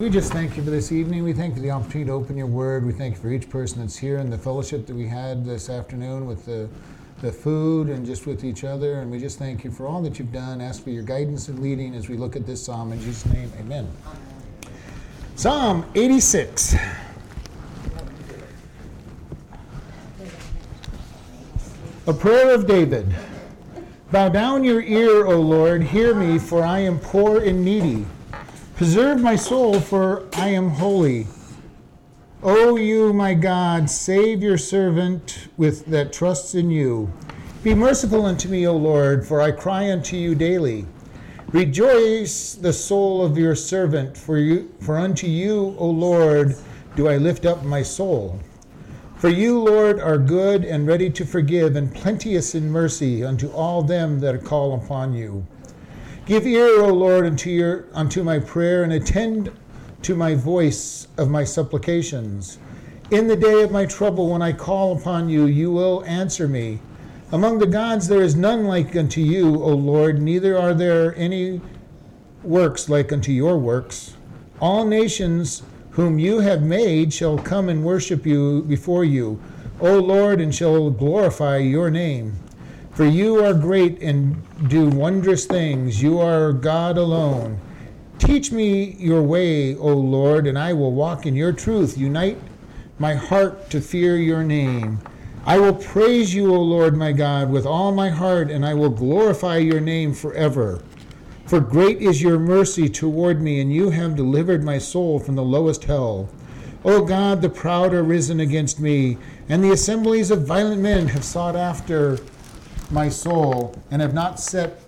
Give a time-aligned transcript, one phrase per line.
[0.00, 1.22] We just thank you for this evening.
[1.22, 2.84] We thank you for the opportunity to open your word.
[2.84, 5.70] We thank you for each person that's here and the fellowship that we had this
[5.70, 6.68] afternoon with the,
[7.20, 8.94] the food and just with each other.
[8.94, 10.60] And we just thank you for all that you've done.
[10.60, 12.90] Ask for your guidance and leading as we look at this psalm.
[12.90, 13.88] In Jesus' name, amen.
[15.36, 16.74] Psalm 86.
[22.08, 23.14] A prayer of David.
[24.10, 28.06] Bow down your ear, O Lord, hear me, for I am poor and needy.
[28.76, 31.28] Preserve my soul, for I am holy.
[32.42, 37.12] O you, my God, save your servant with that trusts in you.
[37.62, 40.86] Be merciful unto me, O Lord, for I cry unto you daily.
[41.52, 46.56] Rejoice the soul of your servant, for you for unto you, O Lord,
[46.96, 48.40] do I lift up my soul.
[49.14, 53.84] For you, Lord, are good and ready to forgive, and plenteous in mercy unto all
[53.84, 55.46] them that call upon you.
[56.26, 59.52] Give ear, O Lord, unto, your, unto my prayer, and attend
[60.00, 62.56] to my voice of my supplications.
[63.10, 66.80] In the day of my trouble, when I call upon you, you will answer me.
[67.30, 71.60] Among the gods there is none like unto you, O Lord, neither are there any
[72.42, 74.14] works like unto your works.
[74.60, 79.42] All nations whom you have made shall come and worship you before you,
[79.78, 82.36] O Lord, and shall glorify your name.
[82.94, 86.00] For you are great and do wondrous things.
[86.00, 87.58] You are God alone.
[88.20, 91.98] Teach me your way, O Lord, and I will walk in your truth.
[91.98, 92.38] Unite
[93.00, 95.00] my heart to fear your name.
[95.44, 98.90] I will praise you, O Lord my God, with all my heart, and I will
[98.90, 100.80] glorify your name forever.
[101.46, 105.42] For great is your mercy toward me, and you have delivered my soul from the
[105.42, 106.28] lowest hell.
[106.84, 111.24] O God, the proud are risen against me, and the assemblies of violent men have
[111.24, 112.18] sought after
[112.94, 114.80] my soul, and have not set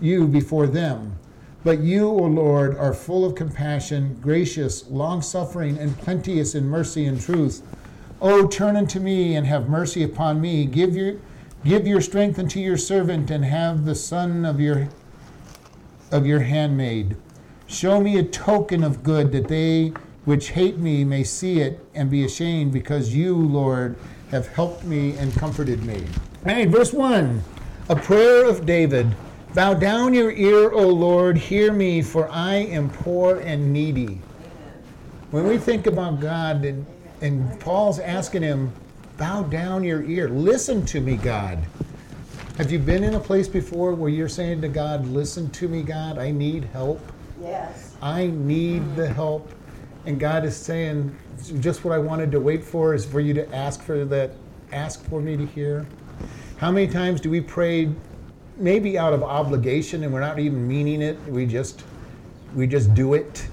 [0.00, 1.16] you before them.
[1.62, 7.06] But you, O Lord, are full of compassion, gracious, long suffering, and plenteous in mercy
[7.06, 7.62] and truth.
[8.20, 10.66] O turn unto me and have mercy upon me.
[10.66, 11.14] Give your,
[11.64, 14.88] give your strength unto your servant, and have the son of your,
[16.10, 17.16] of your handmaid.
[17.66, 19.94] Show me a token of good, that they
[20.26, 23.96] which hate me may see it and be ashamed, because you, Lord,
[24.30, 26.04] have helped me and comforted me.
[26.44, 27.42] Hey, verse 1
[27.88, 29.16] A prayer of David.
[29.54, 34.20] Bow down your ear, O Lord, hear me, for I am poor and needy.
[35.30, 36.84] When we think about God, and,
[37.22, 38.70] and Paul's asking him,
[39.16, 41.64] Bow down your ear, listen to me, God.
[42.58, 45.82] Have you been in a place before where you're saying to God, Listen to me,
[45.82, 47.00] God, I need help?
[47.40, 47.96] Yes.
[48.02, 49.50] I need the help.
[50.04, 51.16] And God is saying,
[51.60, 54.32] just what I wanted to wait for is for you to ask for that,
[54.72, 55.86] ask for me to hear.
[56.56, 57.90] How many times do we pray
[58.56, 61.20] maybe out of obligation and we're not even meaning it?
[61.26, 61.82] We just
[62.54, 63.48] we just do it.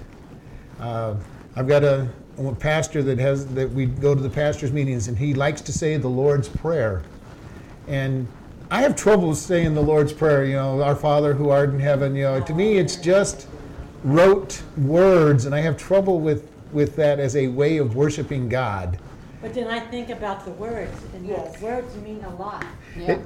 [0.78, 1.16] Uh,
[1.56, 2.08] I've got a,
[2.38, 5.72] a pastor that has that we go to the pastors meetings and he likes to
[5.72, 7.02] say the Lord's prayer.
[7.88, 8.28] And
[8.70, 12.14] I have trouble saying the Lord's prayer, you know, our Father who art in heaven,
[12.14, 13.48] you know, to me it's just
[14.04, 19.00] rote words and I have trouble with with that as a way of worshiping God.
[19.42, 21.56] But then I think about the words, and Yes.
[21.58, 22.64] the words mean a lot.
[22.96, 23.20] It-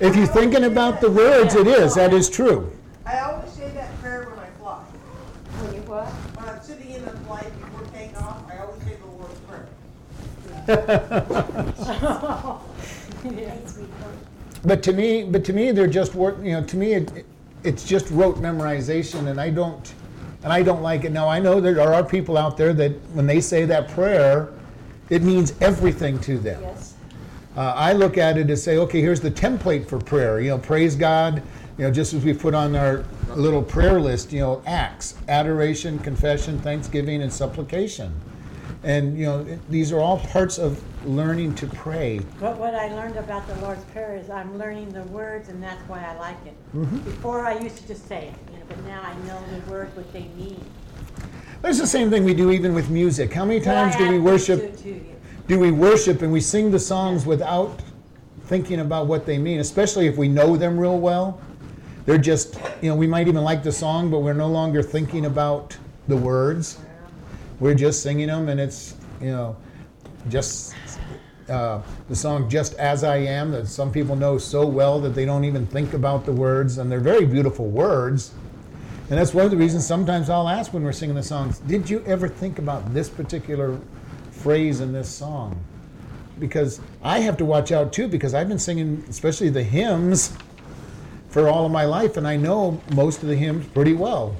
[0.00, 2.70] If you're thinking about the words, it is, that is true.
[3.04, 4.78] I always say that prayer when I fly.
[5.60, 6.06] When you what?
[6.06, 9.66] When I'm sitting in the flight before taking off, I always say the Lord's Prayer.
[14.64, 16.36] But to me, but to me, they're just work.
[16.42, 17.24] You know, to me, it,
[17.62, 19.94] it's just rote memorization, and I don't,
[20.42, 21.12] and I don't like it.
[21.12, 24.48] Now I know there are people out there that when they say that prayer,
[25.10, 26.60] it means everything to them.
[26.62, 26.94] Yes.
[27.56, 30.40] Uh, I look at it as say, okay, here's the template for prayer.
[30.40, 31.42] You know, praise God.
[31.76, 33.04] You know, just as we put on our
[33.34, 38.12] little prayer list, you know, acts, adoration, confession, thanksgiving, and supplication.
[38.84, 42.20] And you know, it- these are all parts of learning to pray.
[42.40, 45.80] But what I learned about the Lord's Prayer is I'm learning the words, and that's
[45.88, 46.54] why I like it.
[46.76, 46.98] Mm-hmm.
[46.98, 49.96] Before I used to just say it, you know, but now I know the words,
[49.96, 50.64] what they mean.
[51.62, 53.32] That's the same thing we do even with music.
[53.32, 54.76] How many times do we worship?
[54.76, 55.00] to- to you.
[55.48, 57.80] do we worship and we sing the songs without
[58.44, 61.40] thinking about what they mean, especially if we know them real well?
[62.06, 65.26] They're just, you know, we might even like the song, but we're no longer thinking
[65.26, 66.78] about the words.
[67.60, 69.56] We're just singing them, and it's, you know,
[70.28, 70.74] just
[71.48, 75.24] uh, the song Just As I Am that some people know so well that they
[75.24, 78.32] don't even think about the words, and they're very beautiful words.
[79.10, 81.88] And that's one of the reasons sometimes I'll ask when we're singing the songs, did
[81.88, 83.78] you ever think about this particular
[84.30, 85.58] phrase in this song?
[86.38, 90.36] Because I have to watch out too, because I've been singing, especially the hymns,
[91.30, 94.36] for all of my life, and I know most of the hymns pretty well.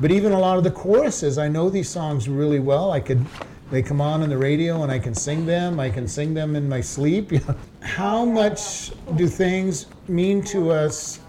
[0.00, 2.92] But even a lot of the choruses, I know these songs really well.
[2.92, 3.24] I could,
[3.70, 5.78] they come on on the radio and I can sing them.
[5.78, 7.32] I can sing them in my sleep.
[7.80, 11.20] How much do things mean to us?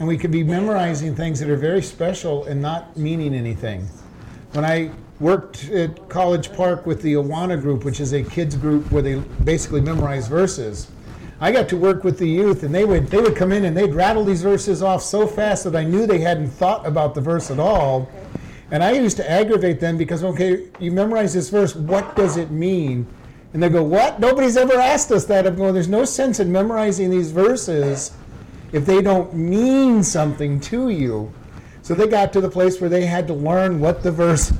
[0.00, 3.86] And we could be memorizing things that are very special and not meaning anything.
[4.52, 8.90] When I worked at College Park with the Awana group, which is a kids group
[8.90, 10.90] where they basically memorize verses.
[11.42, 13.76] I got to work with the youth, and they would they would come in and
[13.76, 17.20] they'd rattle these verses off so fast that I knew they hadn't thought about the
[17.20, 18.10] verse at all.
[18.70, 22.50] And I used to aggravate them because, okay, you memorize this verse, what does it
[22.50, 23.06] mean?
[23.52, 24.20] And they go, What?
[24.20, 25.46] Nobody's ever asked us that.
[25.46, 28.12] I'm going, There's no sense in memorizing these verses
[28.72, 31.32] if they don't mean something to you.
[31.82, 34.52] So they got to the place where they had to learn what the verse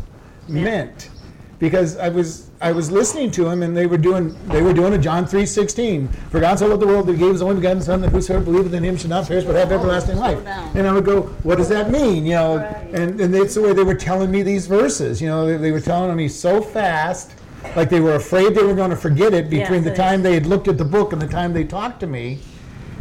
[0.48, 1.10] meant.
[1.58, 4.94] Because I was I was listening to them and they were doing they were doing
[4.94, 6.08] a John three sixteen.
[6.30, 8.42] For God so loved the world that he gave his only begotten Son that whosoever
[8.46, 10.38] believeth in him should not perish but have everlasting life.
[10.74, 12.24] And I would go, What does that mean?
[12.24, 12.58] You know,
[12.92, 15.20] and, and that's the way they were telling me these verses.
[15.20, 17.32] You know, they, they were telling me so fast,
[17.76, 20.46] like they were afraid they were going to forget it between the time they had
[20.46, 22.38] looked at the book and the time they talked to me.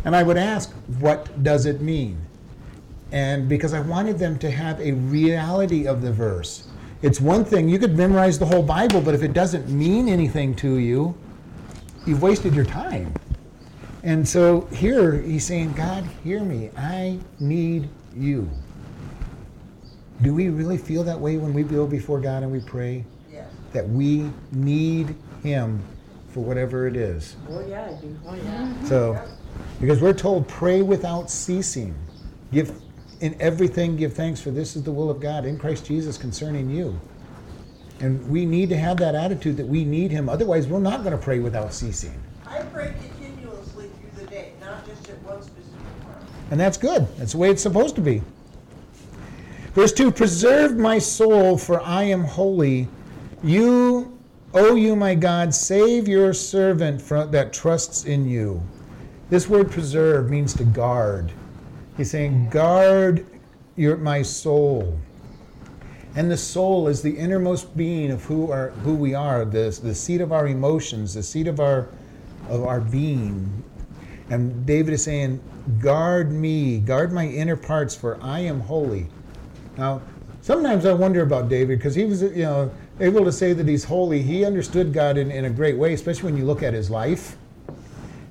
[0.06, 2.20] And I would ask, What does it mean?
[3.12, 6.68] And because I wanted them to have a reality of the verse.
[7.02, 10.54] It's one thing, you could memorize the whole Bible, but if it doesn't mean anything
[10.58, 11.16] to you,
[12.06, 13.14] you've wasted your time.
[14.04, 16.72] And so here he's saying, God, hear me.
[16.78, 18.50] I need you.
[20.22, 23.06] Do we really feel that way when we go before God and we pray?
[23.32, 23.48] Yes.
[23.72, 25.82] That we need Him
[26.30, 27.38] for whatever it is.
[27.50, 28.20] Oh, yeah, I do.
[28.28, 28.84] Oh, yeah.
[28.84, 29.22] So,
[29.80, 31.96] because we're told, pray without ceasing.
[32.52, 32.74] Give
[33.22, 36.70] in everything, give thanks, for this is the will of God in Christ Jesus concerning
[36.70, 37.00] you.
[38.00, 40.30] And we need to have that attitude that we need Him.
[40.30, 42.18] Otherwise, we're not going to pray without ceasing.
[42.46, 45.74] I pray continuously through the day, not just at one specific
[46.04, 46.28] time.
[46.52, 47.08] And that's good.
[47.18, 48.22] That's the way it's supposed to be.
[49.74, 52.88] Verse 2 Preserve my soul, for I am holy.
[53.44, 54.18] You,
[54.54, 58.62] O you, my God, save your servant from, that trusts in you.
[59.30, 61.32] This word preserve means to guard.
[61.98, 63.26] He's saying, Guard
[63.76, 64.98] your, my soul.
[66.16, 69.94] And the soul is the innermost being of who, are, who we are, the, the
[69.94, 71.90] seat of our emotions, the seat of our,
[72.50, 73.64] of our being.
[74.32, 75.40] And David is saying,
[75.80, 79.08] Guard me, guard my inner parts, for I am holy.
[79.78, 80.02] Now,
[80.42, 83.84] sometimes I wonder about David because he was, you know, able to say that he's
[83.84, 84.24] holy.
[84.24, 87.38] He understood God in, in a great way, especially when you look at his life.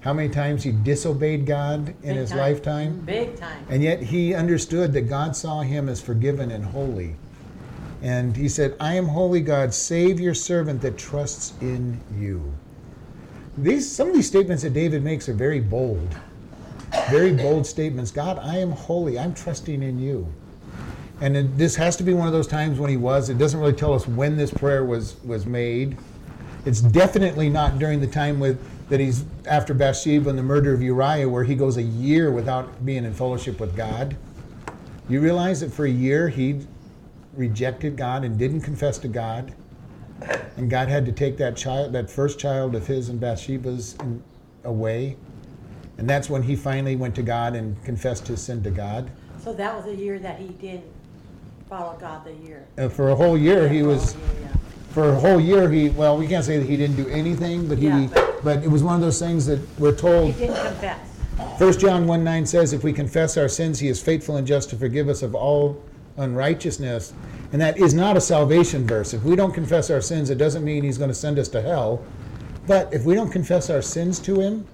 [0.01, 2.39] How many times he disobeyed God in Big his time.
[2.39, 2.95] lifetime?
[2.95, 3.05] Mm-hmm.
[3.05, 3.67] Big time.
[3.69, 7.17] And yet he understood that God saw him as forgiven and holy.
[8.01, 12.53] And he said, I am holy God, save your servant that trusts in you.
[13.57, 16.17] These some of these statements that David makes are very bold.
[17.11, 18.11] Very bold statements.
[18.11, 19.19] God, I am holy.
[19.19, 20.33] I'm trusting in you.
[21.21, 23.29] And it, this has to be one of those times when he was.
[23.29, 25.99] It doesn't really tell us when this prayer was was made.
[26.65, 30.83] It's definitely not during the time with that he's after Bathsheba and the murder of
[30.83, 34.17] Uriah, where he goes a year without being in fellowship with God.
[35.09, 36.61] You realize that for a year he
[37.35, 39.55] rejected God and didn't confess to God,
[40.57, 44.23] and God had to take that child, that first child of his and Bathsheba's, in,
[44.65, 45.17] away,
[45.99, 49.11] and that's when he finally went to God and confessed his sin to God.
[49.43, 50.85] So that was a year that he didn't
[51.69, 52.67] follow God the year.
[52.77, 54.15] And for a whole year, he was.
[54.15, 54.49] Oh, yeah,
[54.91, 57.79] for a whole year he well we can't say that he didn't do anything but
[57.79, 60.57] he Yeah, but, but- it was one of those things that we're told He didn't
[60.65, 60.99] confess.
[61.61, 64.71] 1 john 1 9 says if we confess our sins he is faithful and just
[64.71, 65.81] to forgive us of all
[66.17, 67.13] unrighteousness.
[67.53, 69.15] And that is not a salvation verse.
[69.15, 71.63] If we don't confess our sins it doesn't mean he's going to send us to
[71.63, 72.03] hell.
[72.67, 74.67] But if we don't confess our sins to him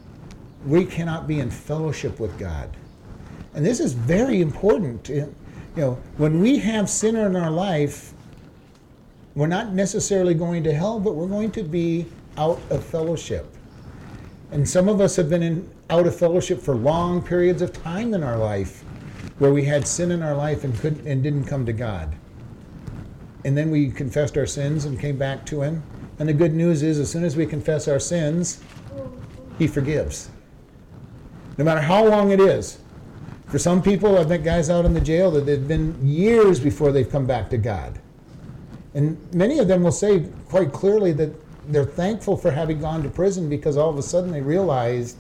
[0.65, 2.71] we cannot be in fellowship with god.
[3.55, 5.33] And this is very important you
[5.77, 8.14] know when we have sin in our life
[9.35, 13.47] we're not necessarily going to hell, but we're going to be out of fellowship.
[14.53, 18.15] And some of us have been in, out of fellowship for long periods of time
[18.15, 18.85] in our life
[19.39, 22.15] where we had sin in our life and, couldn't, and didn't come to God.
[23.45, 25.83] And then we confessed our sins and came back to Him.
[26.19, 28.63] And the good news is, as soon as we confess our sins,
[29.59, 30.31] He forgives.
[31.59, 32.79] No matter how long it is.
[33.49, 36.93] For some people, I've met guys out in the jail that they've been years before
[36.93, 38.01] they've come back to God.
[38.95, 41.31] And many of them will say quite clearly that
[41.73, 45.17] they're thankful for having gone to prison because all of a sudden they realize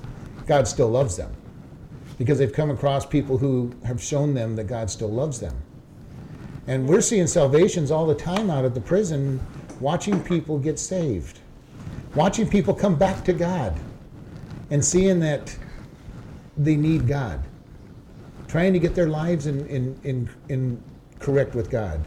[0.47, 1.33] God still loves them.
[2.19, 5.57] Because they've come across people who have shown them that God still loves them.
[6.67, 9.41] And we're seeing salvations all the time out of the prison,
[9.81, 11.41] watching people get saved,
[12.15, 13.75] watching people come back to God,
[14.71, 15.55] and seeing that
[16.57, 17.43] they need God,
[18.47, 20.83] trying to get their lives in, in, in, in
[21.19, 22.01] correct with God.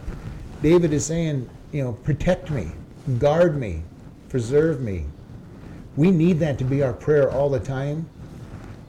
[0.61, 2.71] David is saying, you know, protect me,
[3.19, 3.83] guard me,
[4.29, 5.05] preserve me.
[5.95, 8.07] We need that to be our prayer all the time.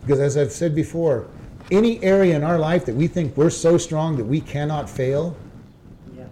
[0.02, 1.26] Because as I've said before,
[1.70, 5.36] any area in our life that we think we're so strong that we cannot fail,
[6.16, 6.24] Yeah.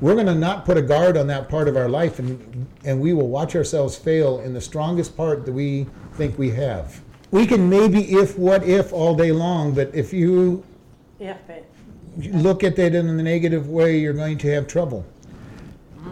[0.00, 3.00] we're going to not put a guard on that part of our life and, and
[3.00, 7.00] we will watch ourselves fail in the strongest part that we think we have.
[7.30, 10.62] We can maybe if, what if all day long, but if you
[11.18, 11.70] If it,
[12.34, 15.04] look at it in the negative way, you're going to have trouble.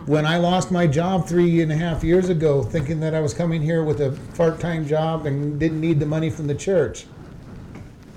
[0.06, 3.32] When I lost my job three and a half years ago, thinking that I was
[3.32, 7.06] coming here with a part time job and didn't need the money from the church,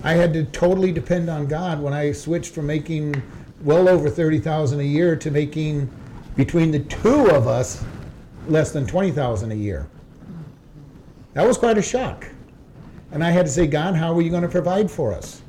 [0.04, 3.22] I had to totally depend on God when I switched from making
[3.62, 5.90] well over 30,000 a year to making
[6.36, 7.86] between the two of us
[8.50, 9.88] less than 20,000 a year.
[11.36, 12.28] That was quite a shock.
[13.12, 15.42] And I had to say, God, how are you going to provide for us?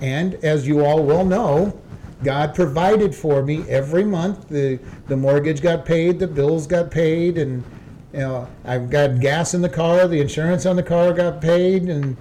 [0.00, 1.80] And as you all well know,
[2.22, 4.48] God provided for me every month.
[4.48, 4.78] The,
[5.08, 7.62] the mortgage got paid, the bills got paid, and
[8.12, 11.88] you know, I've got gas in the car, the insurance on the car got paid,
[11.88, 12.16] and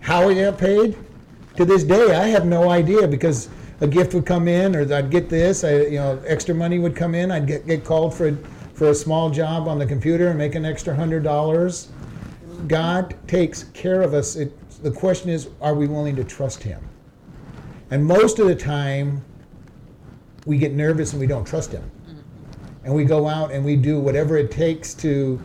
[0.00, 0.96] how it got paid?
[1.56, 3.48] To this day, I have no idea because
[3.80, 6.94] a gift would come in, or I'd get this, I, you know, extra money would
[6.94, 7.30] come in.
[7.30, 8.36] I'd get, get called for a,
[8.74, 11.88] for a small job on the computer and make an extra hundred dollars.
[12.68, 14.36] God takes care of us.
[14.36, 14.52] It,
[14.82, 16.80] the question is, are we willing to trust Him?
[17.90, 19.22] And most of the time,
[20.46, 21.90] we get nervous and we don't trust Him,
[22.84, 25.40] and we go out and we do whatever it takes to,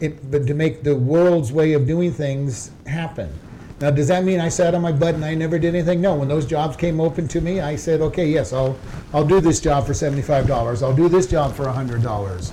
[0.00, 3.32] it, to make the world's way of doing things happen.
[3.80, 6.02] Now, does that mean I sat on my butt and I never did anything?
[6.02, 6.14] No.
[6.14, 8.78] When those jobs came open to me, I said, okay, yes, I'll,
[9.14, 10.82] I'll do this job for seventy-five dollars.
[10.82, 12.52] I'll do this job for hundred dollars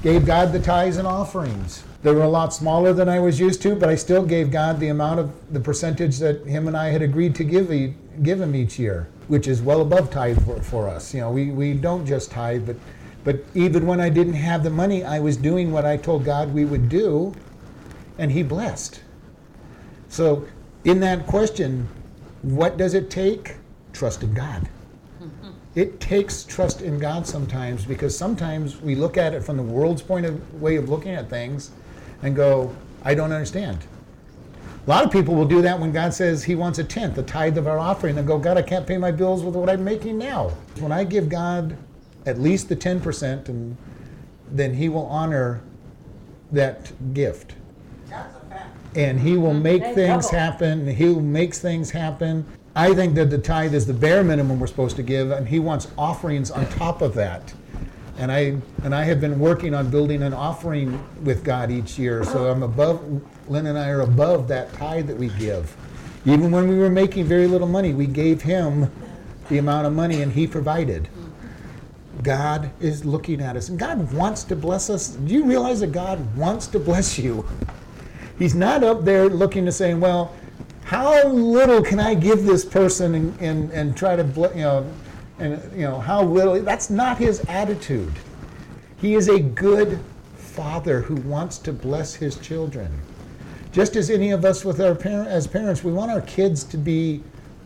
[0.00, 1.84] gave God the tithes and offerings.
[2.02, 4.80] They were a lot smaller than I was used to, but I still gave God
[4.80, 7.70] the amount of the percentage that him and I had agreed to give,
[8.22, 11.14] give him each year, which is well above tithe for, for us.
[11.14, 12.76] You know, we, we don't just tithe, but
[13.24, 16.52] but even when I didn't have the money, I was doing what I told God
[16.52, 17.32] we would do,
[18.18, 19.00] and He blessed.
[20.08, 20.44] So,
[20.84, 21.88] in that question,
[22.42, 23.56] what does it take?
[23.92, 24.68] Trust in God.
[25.74, 30.02] It takes trust in God sometimes because sometimes we look at it from the world's
[30.02, 31.70] point of way of looking at things
[32.22, 33.78] and go, I don't understand.
[34.84, 37.22] A lot of people will do that when God says He wants a tenth, a
[37.22, 39.84] tithe of our offering, and go, God, I can't pay my bills with what I'm
[39.84, 40.48] making now.
[40.80, 41.76] When I give God
[42.26, 43.76] at least the 10%, and
[44.50, 45.62] then He will honor
[46.52, 47.54] that gift
[48.08, 48.76] That's a fact.
[48.96, 49.62] and he will mm-hmm.
[49.62, 50.38] make Thank things double.
[50.38, 50.86] happen.
[50.86, 52.44] He makes things happen.
[52.74, 55.58] I think that the tithe is the bare minimum we're supposed to give, and he
[55.58, 57.52] wants offerings on top of that.
[58.22, 62.22] And I and I have been working on building an offering with God each year,
[62.22, 63.20] so I'm above.
[63.48, 65.76] Lynn and I are above that tithe that we give.
[66.24, 68.88] Even when we were making very little money, we gave him
[69.48, 71.08] the amount of money, and he provided.
[72.22, 75.08] God is looking at us, and God wants to bless us.
[75.08, 77.44] Do you realize that God wants to bless you?
[78.38, 80.32] He's not up there looking to saying, well,
[80.84, 84.22] how little can I give this person and, and, and try to,
[84.54, 84.92] you know,
[85.42, 86.60] and, you know, how little.
[86.62, 88.12] That's not his attitude.
[88.96, 89.98] He is a good
[90.36, 92.88] father who wants to bless his children.
[93.72, 96.76] Just as any of us with our parent, as parents, we want our kids to
[96.76, 97.22] be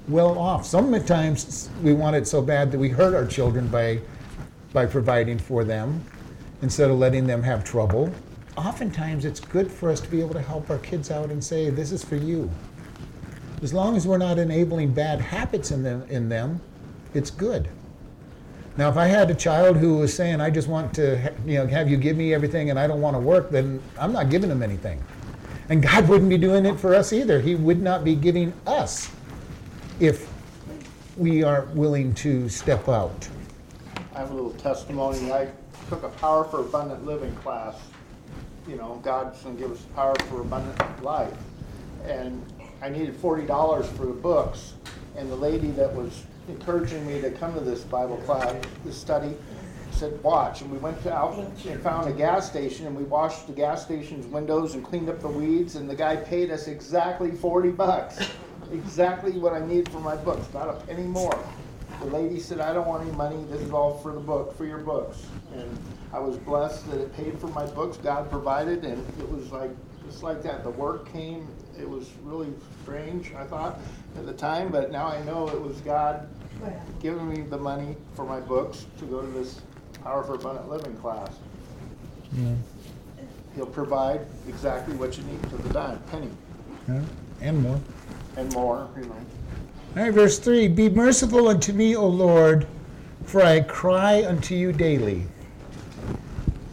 [0.09, 0.64] well off.
[0.64, 4.00] Sometimes we want it so bad that we hurt our children by,
[4.73, 6.02] by providing for them
[6.62, 8.11] instead of letting them have trouble.
[8.56, 11.68] Oftentimes, it's good for us to be able to help our kids out and say,
[11.68, 12.50] "This is for you."
[13.62, 16.61] As long as we're not enabling bad habits in them, in them,
[17.16, 17.68] it's good.
[18.76, 21.66] Now, if I had a child who was saying, "I just want to, you know,
[21.66, 24.50] have you give me everything, and I don't want to work," then I'm not giving
[24.50, 25.02] them anything.
[25.70, 27.40] And God wouldn't be doing it for us either.
[27.40, 29.11] He would not be giving us
[29.99, 30.30] if
[31.16, 33.26] we aren't willing to step out.
[34.14, 35.32] I have a little testimony.
[35.32, 35.49] I
[35.88, 37.76] took a Power for Abundant Living class.
[38.68, 41.32] You know, God's gonna give us power for abundant life.
[42.04, 42.44] And
[42.82, 44.75] I needed forty dollars for the books.
[45.16, 49.35] And the lady that was encouraging me to come to this Bible class, this study,
[49.91, 50.61] said, watch.
[50.61, 54.26] And we went out and found a gas station and we washed the gas station's
[54.26, 58.31] windows and cleaned up the weeds and the guy paid us exactly forty bucks.
[58.73, 61.38] Exactly what I need for my books, not a penny more.
[62.00, 64.67] The lady said, I don't want any money, this is all for the book, for
[64.67, 65.25] your books.
[65.55, 65.79] And
[66.12, 69.71] I was blessed that it paid for my books, God provided, and it was like,
[70.05, 72.49] just like that, the work came, it was really
[72.83, 73.78] strange, I thought,
[74.16, 76.28] at the time, but now I know it was God
[77.00, 79.61] giving me the money for my books to go to this
[80.02, 81.30] Power for Abundant Living class.
[83.54, 86.30] He'll provide exactly what you need to the dime, penny,
[86.88, 87.02] Yeah,
[87.40, 87.80] and more.
[88.37, 89.16] and more, you know.
[89.97, 92.66] All right, verse 3 Be merciful unto me, O Lord,
[93.25, 95.25] for I cry unto you daily.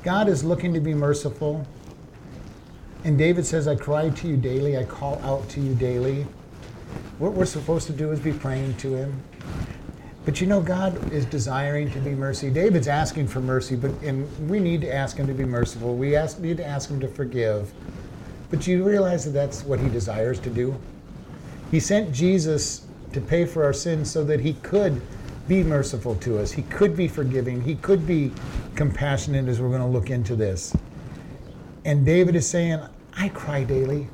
[0.04, 1.66] God is looking to be merciful.
[3.04, 6.26] And David says, I cry to you daily, I call out to you daily.
[7.20, 9.22] What we're supposed to do is be praying to him.
[10.26, 12.50] But you know, God is desiring to be mercy.
[12.50, 15.96] David's asking for mercy, but and we need to ask him to be merciful.
[15.96, 17.74] We ask, need to ask him to forgive.
[18.50, 20.80] But you realize that that's what he desires to do.
[21.72, 25.02] He sent Jesus to pay for our sins so that he could
[25.48, 26.52] be merciful to us.
[26.52, 27.62] He could be forgiving.
[27.62, 28.32] He could be
[28.76, 30.74] compassionate as we're going to look into this.
[31.86, 32.82] And David is saying,
[33.16, 34.08] I cry daily.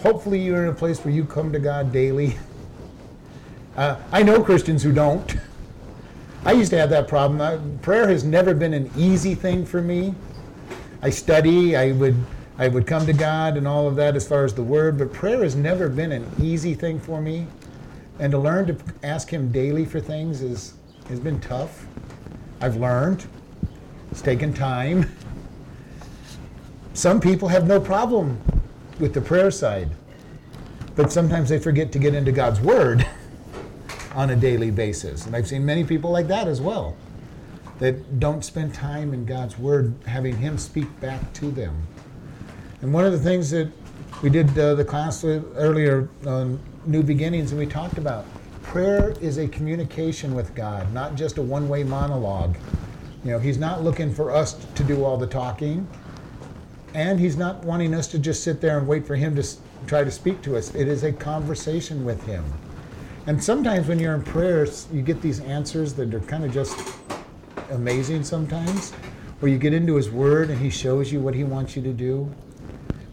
[0.00, 2.36] Hopefully, you're in a place where you come to God daily.
[3.76, 5.36] Uh, I know Christians who don't.
[6.44, 7.40] I used to have that problem.
[7.40, 10.16] I, prayer has never been an easy thing for me.
[11.00, 12.16] I study, I would,
[12.58, 15.12] I would come to God and all of that as far as the Word, but
[15.12, 17.46] prayer has never been an easy thing for me.
[18.18, 20.74] And to learn to ask Him daily for things is,
[21.08, 21.86] has been tough.
[22.60, 23.26] I've learned.
[24.10, 25.08] It's taken time.
[26.98, 28.40] Some people have no problem
[28.98, 29.88] with the prayer side,
[30.96, 33.06] but sometimes they forget to get into God's Word
[34.16, 35.24] on a daily basis.
[35.24, 36.96] And I've seen many people like that as well
[37.78, 41.86] that don't spend time in God's Word, having Him speak back to them.
[42.82, 43.70] And one of the things that
[44.20, 48.26] we did uh, the class earlier on New Beginnings, and we talked about
[48.64, 52.56] prayer is a communication with God, not just a one way monologue.
[53.24, 55.86] You know, He's not looking for us to do all the talking,
[56.94, 59.58] and He's not wanting us to just sit there and wait for Him to s-
[59.86, 60.74] try to speak to us.
[60.74, 62.44] It is a conversation with Him.
[63.26, 66.78] And sometimes when you're in prayers, you get these answers that are kind of just
[67.70, 68.92] amazing sometimes,
[69.40, 71.92] where you get into His Word and He shows you what He wants you to
[71.92, 72.32] do.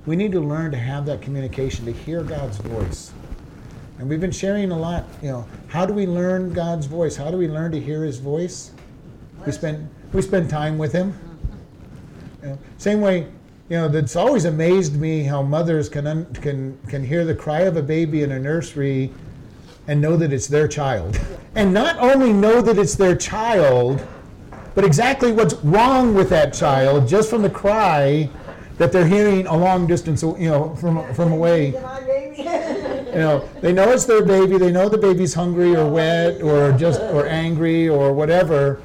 [0.05, 3.11] We need to learn to have that communication, to hear God's voice.
[3.97, 7.15] And we've been sharing a lot, you know, how do we learn God's voice?
[7.15, 8.71] How do we learn to hear His voice?
[9.45, 11.11] We spend, we spend time with Him.
[11.11, 12.43] Mm-hmm.
[12.43, 13.27] You know, same way,
[13.69, 17.61] you know, that's always amazed me how mothers can, un, can, can hear the cry
[17.61, 19.11] of a baby in a nursery
[19.87, 21.19] and know that it's their child.
[21.57, 24.05] And not only know that it's their child,
[24.75, 28.29] but exactly what's wrong with that child just from the cry
[28.77, 31.71] that they're hearing a long distance, you know, from from away.
[33.15, 34.57] You know, they know it's their baby.
[34.57, 38.81] They know the baby's hungry or wet or just or angry or whatever,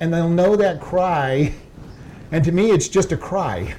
[0.00, 1.52] and they'll know that cry.
[2.32, 3.74] And to me, it's just a cry.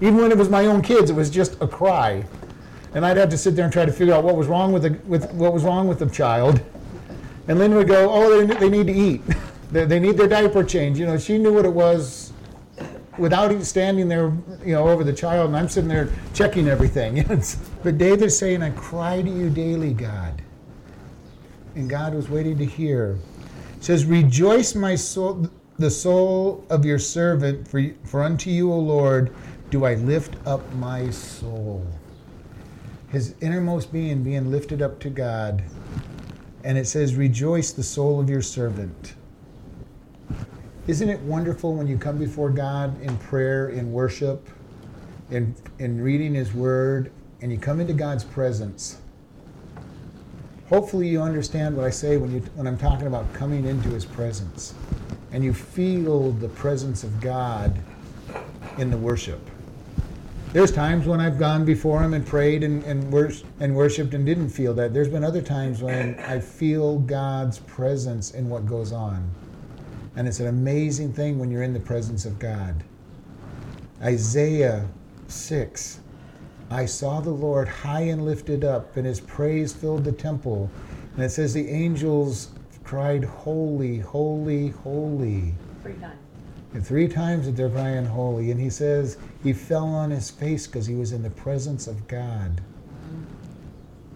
[0.00, 2.24] Even when it was my own kids, it was just a cry,
[2.94, 4.82] and I'd have to sit there and try to figure out what was wrong with
[4.82, 6.60] the with what was wrong with the child.
[7.48, 9.22] And Lynn would go, "Oh, they, they need to eat.
[9.70, 12.32] They, they need their diaper change." You know, she knew what it was
[13.18, 14.32] without even standing there,
[14.64, 17.22] you know, over the child, and I'm sitting there checking everything.
[17.82, 20.40] but David's saying, "I cry to you daily, God,"
[21.74, 23.18] and God was waiting to hear.
[23.76, 28.78] It says, "Rejoice, my soul, the soul of your servant, for for unto you, O
[28.78, 29.34] Lord,
[29.70, 31.86] do I lift up my soul."
[33.08, 35.62] His innermost being being lifted up to God,
[36.64, 39.14] and it says, "Rejoice, the soul of your servant."
[40.88, 44.48] Isn't it wonderful when you come before God in prayer, in worship,
[45.30, 48.96] in, in reading His Word, and you come into God's presence?
[50.70, 54.06] Hopefully, you understand what I say when, you, when I'm talking about coming into His
[54.06, 54.72] presence.
[55.30, 57.78] And you feel the presence of God
[58.78, 59.40] in the worship.
[60.52, 63.12] There's times when I've gone before Him and prayed and, and,
[63.60, 64.94] and worshiped and didn't feel that.
[64.94, 69.30] There's been other times when I feel God's presence in what goes on.
[70.16, 72.82] And it's an amazing thing when you're in the presence of God.
[74.02, 74.88] Isaiah
[75.26, 76.00] 6
[76.70, 80.70] I saw the Lord high and lifted up, and his praise filled the temple.
[81.14, 82.48] And it says the angels
[82.84, 85.54] cried, Holy, holy, holy.
[85.82, 86.27] Three times.
[86.74, 88.50] Three times that they're crying holy.
[88.50, 92.06] And he says he fell on his face because he was in the presence of
[92.08, 92.60] God.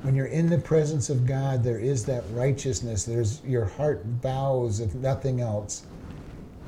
[0.02, 3.04] When you're in the presence of God, there is that righteousness.
[3.04, 5.86] There's your heart bows, if nothing else.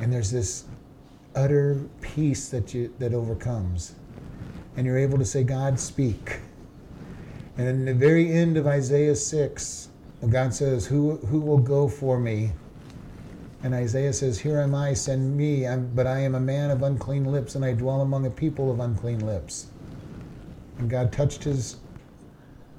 [0.00, 0.64] And there's this
[1.34, 3.94] utter peace that you that overcomes.
[4.76, 6.38] And you're able to say, God, speak.
[7.56, 9.88] And in the very end of Isaiah 6,
[10.30, 12.52] God says, Who, who will go for me?
[13.64, 15.66] And Isaiah says, Here am I, send me.
[15.66, 18.70] I'm, but I am a man of unclean lips, and I dwell among a people
[18.70, 19.68] of unclean lips.
[20.78, 21.76] And God touched his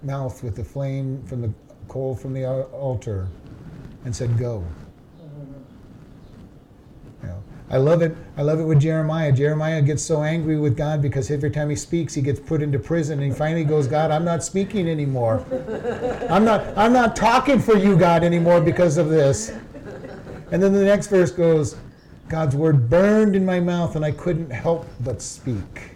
[0.03, 1.51] mouth with the flame from the
[1.87, 3.27] coal from the altar
[4.05, 4.63] and said, Go.
[7.71, 8.15] I love it.
[8.37, 9.31] I love it with Jeremiah.
[9.31, 12.77] Jeremiah gets so angry with God because every time he speaks, he gets put into
[12.77, 15.43] prison, and he finally goes, "God, I'm not speaking anymore.
[16.29, 16.77] I'm not.
[16.77, 19.51] I'm not talking for you, God, anymore because of this."
[20.51, 21.75] And then the next verse goes,
[22.29, 25.95] "God's word burned in my mouth, and I couldn't help but speak."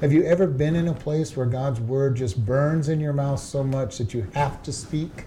[0.00, 3.40] Have you ever been in a place where God's word just burns in your mouth
[3.40, 5.24] so much that you have to speak?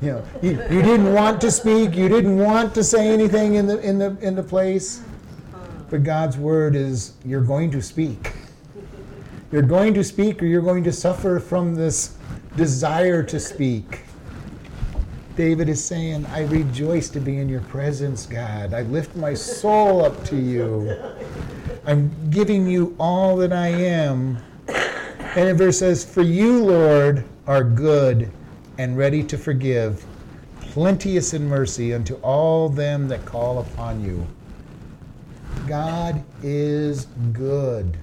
[0.00, 3.66] You know, you, you didn't want to speak, you didn't want to say anything in
[3.66, 5.02] the in the in the place.
[5.90, 8.32] But God's word is you're going to speak.
[9.50, 12.16] You're going to speak or you're going to suffer from this
[12.56, 14.00] desire to speak.
[15.36, 18.74] David is saying, I rejoice to be in your presence, God.
[18.74, 20.94] I lift my soul up to you.
[21.86, 24.38] I'm giving you all that I am.
[24.68, 28.30] And in verse says, For you, Lord, are good
[28.76, 30.04] and ready to forgive,
[30.60, 34.26] plenteous in mercy unto all them that call upon you.
[35.66, 37.96] God is good.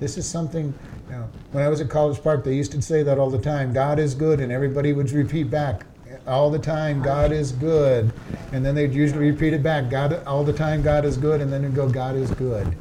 [0.00, 0.74] This is something,
[1.08, 3.38] you know, when I was at College Park, they used to say that all the
[3.38, 5.84] time God is good, and everybody would repeat back
[6.26, 8.12] all the time, God is good.
[8.52, 11.52] And then they'd usually repeat it back, God all the time, God is good, and
[11.52, 12.76] then they'd go, God is good.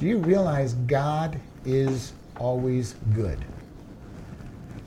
[0.00, 3.38] Do you realize God is always good?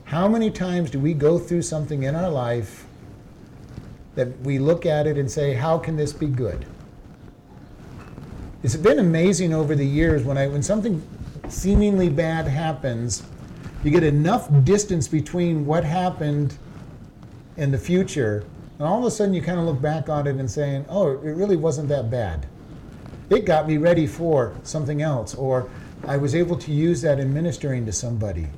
[0.04, 2.86] How many times do we go through something in our life
[4.14, 6.66] that we look at it and say, How can this be good?
[8.62, 11.02] It's been amazing over the years when I when something
[11.48, 13.22] seemingly bad happens,
[13.84, 16.56] you get enough distance between what happened
[17.56, 18.44] and the future,
[18.78, 21.12] and all of a sudden you kind of look back on it and saying, "Oh,
[21.12, 22.46] it really wasn't that bad."
[23.28, 25.68] It got me ready for something else, or
[26.06, 28.48] I was able to use that in ministering to somebody.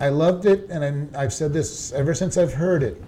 [0.00, 3.02] I loved it, and I'm, I've said this ever since I've heard it.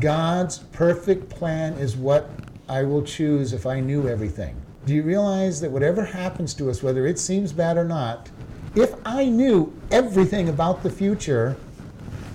[0.00, 2.30] God's perfect plan is what
[2.68, 4.54] I will choose if I knew everything.
[4.84, 8.30] Do you realize that whatever happens to us, whether it seems bad or not,
[8.74, 11.56] if I knew everything about the future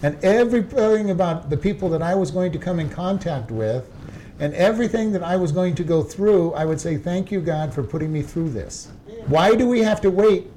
[0.03, 3.89] and everything about the people that I was going to come in contact with
[4.39, 7.73] and everything that I was going to go through, I would say, Thank you, God,
[7.73, 8.91] for putting me through this.
[9.27, 10.51] Why do we have to wait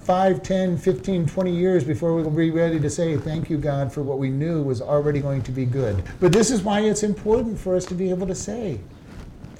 [0.00, 4.02] 5, 10, 15, 20 years before we'll be ready to say, Thank you, God, for
[4.02, 6.02] what we knew was already going to be good.
[6.18, 8.80] But this is why it's important for us to be able to say,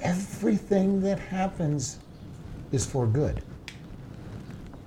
[0.01, 1.99] Everything that happens
[2.71, 3.41] is for good.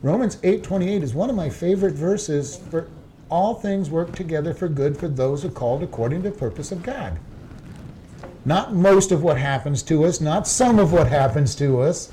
[0.02, 2.88] Romans 8:28 is one of my favorite verses for
[3.30, 6.72] all things work together for good for those who are called according to the purpose
[6.72, 7.18] of God.
[8.44, 12.12] Not most of what happens to us, not some of what happens to us,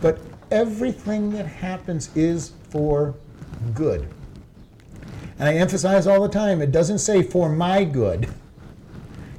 [0.00, 0.18] but
[0.50, 3.14] everything that happens is for
[3.74, 4.08] good.
[5.38, 8.28] And I emphasize all the time it doesn't say for my good,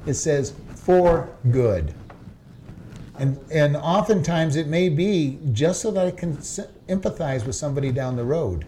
[0.06, 1.94] it says for good.
[3.18, 8.16] And, and oftentimes it may be just so that I can empathize with somebody down
[8.16, 8.64] the road.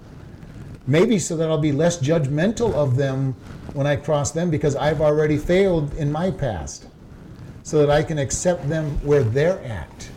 [0.86, 3.34] Maybe so that I'll be less judgmental of them
[3.72, 6.86] when I cross them because I've already failed in my past.
[7.62, 10.10] So that I can accept them where they're at.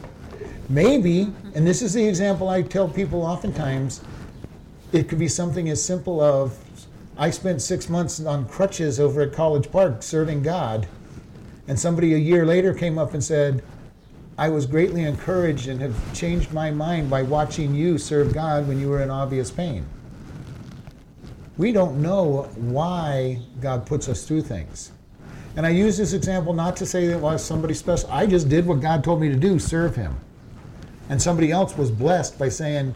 [0.67, 4.01] Maybe, and this is the example I tell people oftentimes,
[4.91, 6.57] it could be something as simple of
[7.17, 10.87] I spent six months on crutches over at College Park serving God,
[11.67, 13.63] and somebody a year later came up and said,
[14.37, 18.79] I was greatly encouraged and have changed my mind by watching you serve God when
[18.79, 19.85] you were in obvious pain.
[21.57, 24.91] We don't know why God puts us through things.
[25.55, 28.11] And I use this example not to say that well, somebody special.
[28.11, 30.15] I just did what God told me to do, serve Him.
[31.09, 32.93] And somebody else was blessed by saying,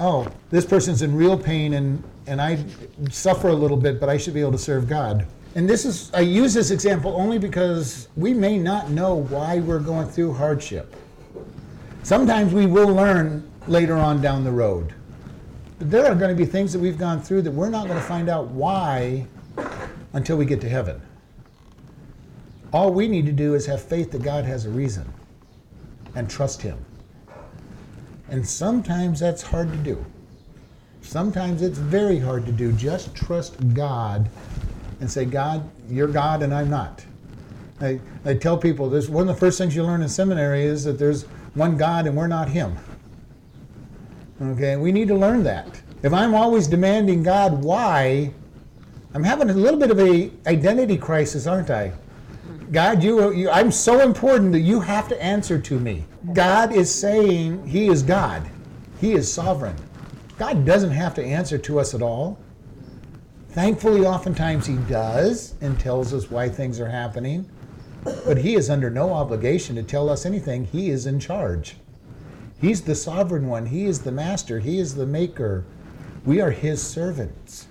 [0.00, 2.64] oh, this person's in real pain and, and I
[3.10, 5.26] suffer a little bit, but I should be able to serve God.
[5.54, 9.78] And this is, I use this example only because we may not know why we're
[9.78, 10.96] going through hardship.
[12.02, 14.94] Sometimes we will learn later on down the road.
[15.78, 17.98] But there are going to be things that we've gone through that we're not going
[17.98, 19.26] to find out why
[20.12, 21.00] until we get to heaven.
[22.72, 25.12] All we need to do is have faith that God has a reason
[26.14, 26.78] and trust Him.
[28.28, 30.04] And sometimes that's hard to do.
[31.02, 32.72] Sometimes it's very hard to do.
[32.72, 34.28] Just trust God
[35.00, 37.04] and say, God, you're God and I'm not.
[37.80, 40.84] I, I tell people this one of the first things you learn in seminary is
[40.84, 42.76] that there's one God and we're not Him.
[44.42, 45.80] Okay, we need to learn that.
[46.02, 48.32] If I'm always demanding God why,
[49.14, 51.92] I'm having a little bit of a identity crisis, aren't I?
[52.72, 56.04] God, you, you, I'm so important that you have to answer to me.
[56.32, 58.48] God is saying He is God.
[59.00, 59.76] He is sovereign.
[60.38, 62.38] God doesn't have to answer to us at all.
[63.50, 67.48] Thankfully, oftentimes He does and tells us why things are happening.
[68.04, 70.64] But he is under no obligation to tell us anything.
[70.64, 71.76] He is in charge.
[72.60, 73.66] He's the sovereign one.
[73.66, 74.58] He is the master.
[74.58, 75.64] He is the maker.
[76.24, 77.68] We are his servants.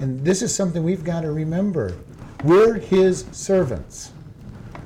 [0.00, 1.96] And this is something we've got to remember.
[2.44, 4.12] We're his servants.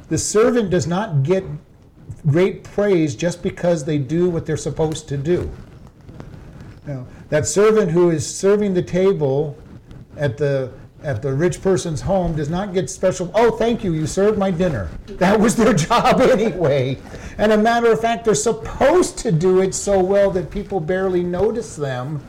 [0.09, 1.45] The servant does not get
[2.27, 5.51] great praise just because they do what they're supposed to do.
[6.87, 9.57] Now, that servant who is serving the table
[10.16, 14.07] at the at the rich person's home does not get special, oh, thank you, you
[14.07, 14.91] served my dinner.
[15.07, 16.99] That was their job anyway.
[17.39, 21.23] And a matter of fact, they're supposed to do it so well that people barely
[21.23, 22.25] notice them.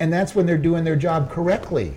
[0.00, 1.94] And that's when they're doing their job correctly.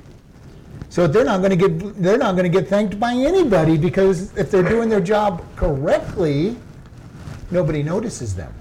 [0.89, 4.36] So they're not going to get they're not going to get thanked by anybody because
[4.38, 6.56] if they're doing their job correctly,
[7.52, 8.54] nobody notices them.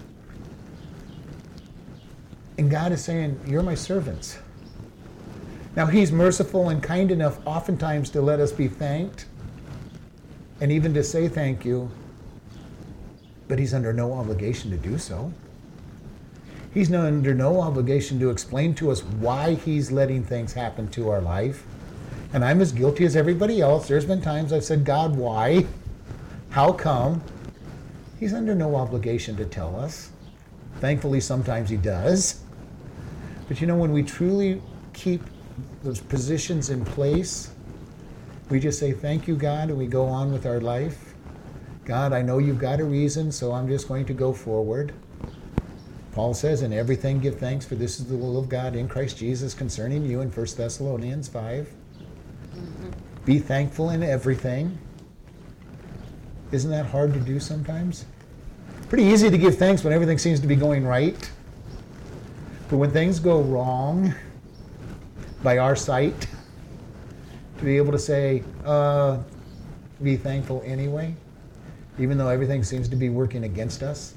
[2.58, 4.38] And God is saying, "You're my servants."
[5.76, 9.26] Now He's merciful and kind enough oftentimes to let us be thanked
[10.60, 11.90] and even to say thank you,
[13.46, 15.32] but He's under no obligation to do so.
[16.72, 21.20] He's under no obligation to explain to us why He's letting things happen to our
[21.20, 21.64] life.
[22.32, 23.86] And I'm as guilty as everybody else.
[23.86, 25.66] There's been times I've said, God, why?
[26.50, 27.22] How come?
[28.18, 30.10] He's under no obligation to tell us.
[30.80, 32.42] Thankfully, sometimes He does.
[33.48, 34.60] But you know, when we truly
[34.92, 35.22] keep
[35.82, 37.50] those positions in place,
[38.48, 41.14] we just say, Thank you, God, and we go on with our life.
[41.84, 44.92] God, I know you've got a reason, so I'm just going to go forward.
[46.12, 49.18] Paul says, In everything give thanks, for this is the will of God in Christ
[49.18, 51.68] Jesus concerning you in 1 Thessalonians 5.
[52.54, 52.90] Mm-hmm.
[53.24, 54.78] Be thankful in everything.
[56.52, 58.06] Isn't that hard to do sometimes?
[58.88, 61.30] Pretty easy to give thanks when everything seems to be going right.
[62.68, 64.14] But when things go wrong
[65.46, 66.26] by our sight,
[67.56, 69.16] to be able to say, uh,
[70.02, 71.14] be thankful anyway,
[72.00, 74.14] even though everything seems to be working against us.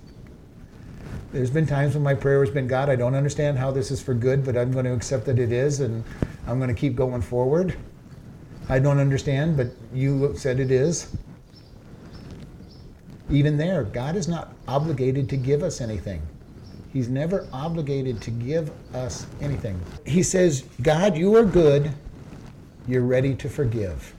[1.31, 4.01] There's been times when my prayer has been, God, I don't understand how this is
[4.01, 6.03] for good, but I'm going to accept that it is, and
[6.47, 7.77] I'm going to keep going forward.
[8.67, 11.15] I don't understand, but you said it is.
[13.29, 16.23] Even there, God is not obligated to give us anything.
[16.91, 19.79] He's never obligated to give us anything.
[20.05, 21.91] He says, God, you are good.
[22.87, 24.15] You're ready to forgive.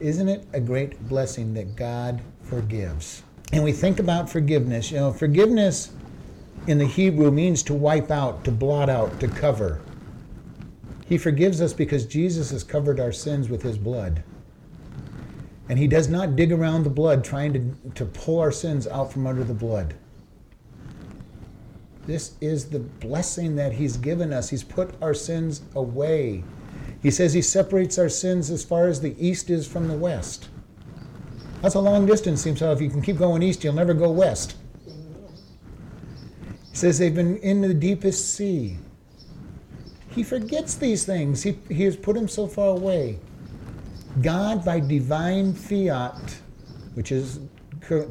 [0.00, 3.22] Isn't it a great blessing that God forgives?
[3.52, 4.90] And we think about forgiveness.
[4.90, 5.90] You know, forgiveness
[6.66, 9.80] in the Hebrew means to wipe out, to blot out, to cover.
[11.06, 14.24] He forgives us because Jesus has covered our sins with his blood.
[15.68, 19.12] And he does not dig around the blood trying to, to pull our sins out
[19.12, 19.94] from under the blood.
[22.06, 24.48] This is the blessing that He's given us.
[24.48, 26.44] He's put our sins away.
[27.02, 30.48] He says He separates our sins as far as the east is from the west.
[31.62, 34.10] That's a long distance, seems so if you can keep going east, you'll never go
[34.10, 34.56] west.
[36.70, 38.76] He says they've been in the deepest sea.
[40.10, 41.42] He forgets these things.
[41.42, 43.18] He, he has put them so far away.
[44.22, 46.38] God, by divine fiat,
[46.94, 47.40] which is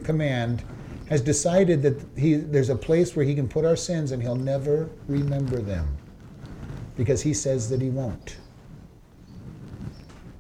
[0.03, 0.63] command,
[1.09, 4.35] has decided that he, there's a place where he can put our sins and he'll
[4.35, 5.97] never remember them
[6.97, 8.37] because he says that he won't.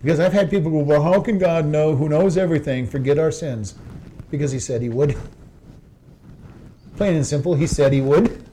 [0.01, 3.31] Because I've had people go, well, how can God know, who knows everything, forget our
[3.31, 3.75] sins?
[4.29, 5.15] Because he said he would.
[6.95, 8.43] Plain and simple, he said he would.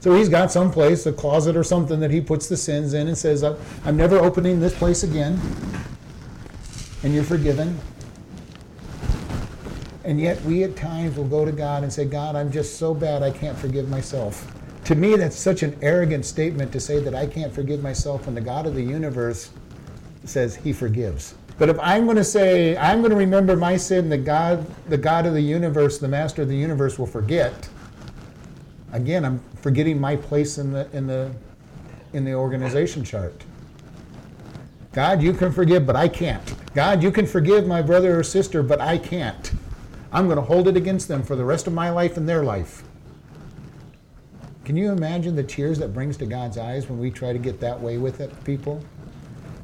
[0.00, 3.06] So he's got some place, a closet or something that he puts the sins in
[3.08, 5.40] and says, I'm never opening this place again.
[7.02, 7.78] And you're forgiven.
[10.04, 12.92] And yet we at times will go to God and say, God, I'm just so
[12.92, 14.52] bad I can't forgive myself.
[14.84, 18.34] To me, that's such an arrogant statement to say that I can't forgive myself when
[18.34, 19.50] the God of the universe
[20.24, 21.34] says he forgives.
[21.58, 24.98] But if I'm going to say, I'm going to remember my sin, the God, the
[24.98, 27.68] God of the universe, the master of the universe will forget,
[28.92, 31.30] again, I'm forgetting my place in the, in the,
[32.12, 33.44] in the organization chart.
[34.92, 36.54] God, you can forgive, but I can't.
[36.74, 39.52] God, you can forgive my brother or sister, but I can't.
[40.12, 42.44] I'm going to hold it against them for the rest of my life and their
[42.44, 42.82] life.
[44.64, 47.58] Can you imagine the tears that brings to God's eyes when we try to get
[47.60, 48.84] that way with it, people?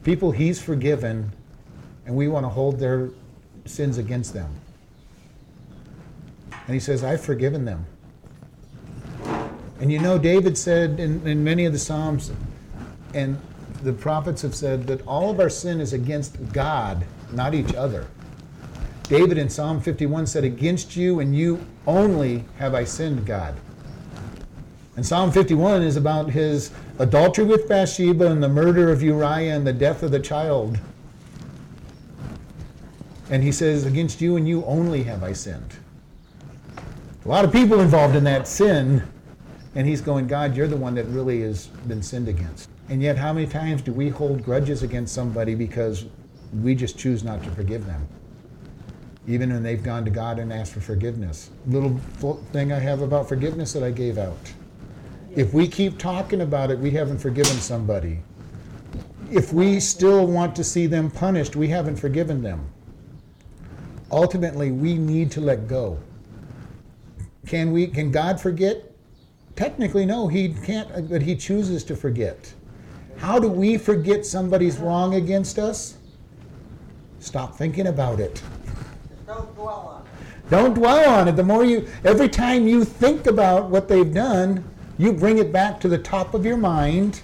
[0.03, 1.31] People He's forgiven,
[2.07, 3.11] and we want to hold their
[3.67, 4.51] sins against them.
[6.51, 7.87] And He says, I've forgiven them.
[9.81, 12.33] And you know, David said in, in many of the Psalms,
[13.15, 13.41] and
[13.83, 18.09] the prophets have said that all of our sin is against God, not each other.
[19.09, 23.55] David in Psalm 51 said, Against you and you only have I sinned, God.
[24.97, 29.66] And Psalm 51 is about his adultery with Bathsheba and the murder of Uriah and
[29.66, 30.79] the death of the child.
[33.31, 35.77] And he says, Against you and you only have I sinned.
[37.25, 39.03] A lot of people involved in that sin.
[39.75, 42.68] And he's going, God, you're the one that really has been sinned against.
[42.88, 46.07] And yet, how many times do we hold grudges against somebody because
[46.53, 48.07] we just choose not to forgive them?
[49.29, 51.51] Even when they've gone to God and asked for forgiveness.
[51.67, 52.01] Little
[52.53, 54.53] thing I have about forgiveness that I gave out.
[55.37, 58.21] If we keep talking about it, we haven't forgiven somebody.
[59.31, 62.67] If we still want to see them punished, we haven't forgiven them.
[64.11, 65.99] Ultimately, we need to let go.
[67.47, 68.91] Can we can God forget?
[69.57, 72.55] Technically no, he can't but he chooses to forget.
[73.19, 75.99] How do we forget somebody's wrong against us?
[77.21, 78.43] Stop thinking about it.
[79.29, 80.51] Don't dwell on it.
[80.51, 81.33] Don't dwell on it.
[81.37, 84.64] The more you every time you think about what they've done,
[84.97, 87.21] you bring it back to the top of your mind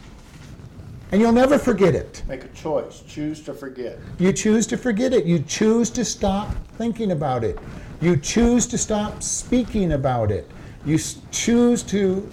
[1.10, 2.22] and you'll never forget it.
[2.28, 3.00] Make a choice.
[3.08, 3.98] Choose to forget.
[4.18, 5.24] You choose to forget it.
[5.24, 7.58] You choose to stop thinking about it.
[8.02, 10.50] You choose to stop speaking about it.
[10.84, 10.98] You
[11.30, 12.30] choose to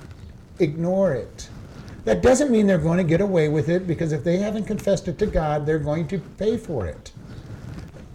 [0.60, 1.50] ignore it.
[2.04, 5.08] That doesn't mean they're going to get away with it because if they haven't confessed
[5.08, 7.14] it to God, they're going to pay for it.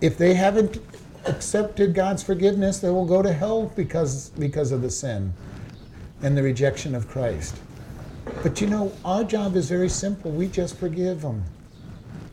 [0.03, 0.79] If they haven't
[1.29, 5.33] accepted God's forgiveness, they will go to hell because, because of the sin
[6.23, 7.57] and the rejection of Christ.
[8.43, 10.31] But you know, our job is very simple.
[10.31, 11.45] We just forgive them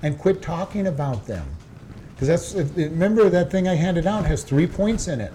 [0.02, 1.46] and quit talking about them.
[2.14, 5.34] Because that's, uh, uh, remember that thing I handed out has three points in it.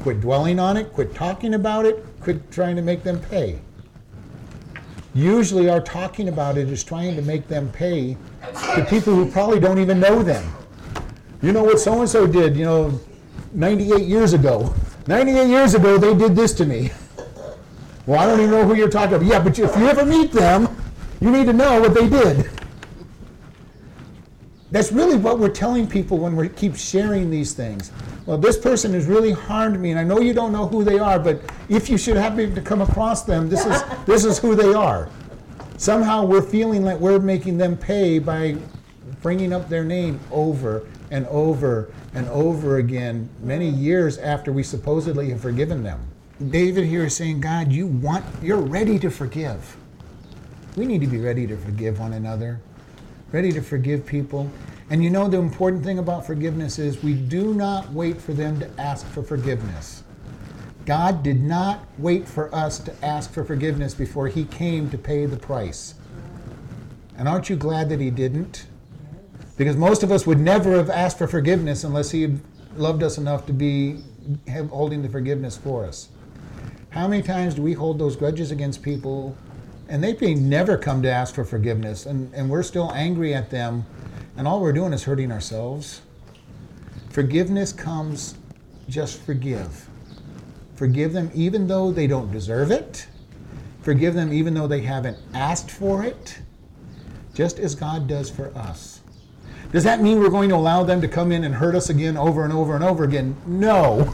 [0.00, 3.58] Quit dwelling on it, quit talking about it, quit trying to make them pay.
[5.14, 8.16] Usually, our talking about it is trying to make them pay
[8.74, 10.44] to people who probably don't even know them.
[11.44, 12.98] You know what so and so did, you know,
[13.52, 14.74] 98 years ago.
[15.06, 16.90] 98 years ago, they did this to me.
[18.06, 19.26] Well, I don't even know who you're talking about.
[19.26, 20.74] Yeah, but if you ever meet them,
[21.20, 22.50] you need to know what they did.
[24.70, 27.92] That's really what we're telling people when we keep sharing these things.
[28.24, 30.98] Well, this person has really harmed me, and I know you don't know who they
[30.98, 34.54] are, but if you should happen to come across them, this is this is who
[34.54, 35.10] they are.
[35.76, 38.56] Somehow we're feeling like we're making them pay by
[39.20, 45.30] bringing up their name over and over and over again, many years after we supposedly
[45.30, 46.00] have forgiven them.
[46.50, 49.76] David here is saying, God, you want, you're ready to forgive.
[50.74, 52.60] We need to be ready to forgive one another,
[53.30, 54.50] ready to forgive people.
[54.90, 58.58] And you know, the important thing about forgiveness is we do not wait for them
[58.58, 60.02] to ask for forgiveness.
[60.84, 65.26] God did not wait for us to ask for forgiveness before He came to pay
[65.26, 65.94] the price.
[67.16, 68.66] And aren't you glad that He didn't?
[69.56, 72.36] Because most of us would never have asked for forgiveness unless He
[72.76, 74.02] loved us enough to be
[74.70, 76.08] holding the forgiveness for us.
[76.90, 79.36] How many times do we hold those grudges against people
[79.88, 83.50] and they may never come to ask for forgiveness and, and we're still angry at
[83.50, 83.84] them
[84.36, 86.02] and all we're doing is hurting ourselves?
[87.10, 88.36] Forgiveness comes
[88.88, 89.88] just forgive.
[90.74, 93.06] Forgive them even though they don't deserve it.
[93.82, 96.38] Forgive them even though they haven't asked for it,
[97.34, 98.93] just as God does for us.
[99.72, 102.16] Does that mean we're going to allow them to come in and hurt us again
[102.16, 103.36] over and over and over again?
[103.46, 104.12] No.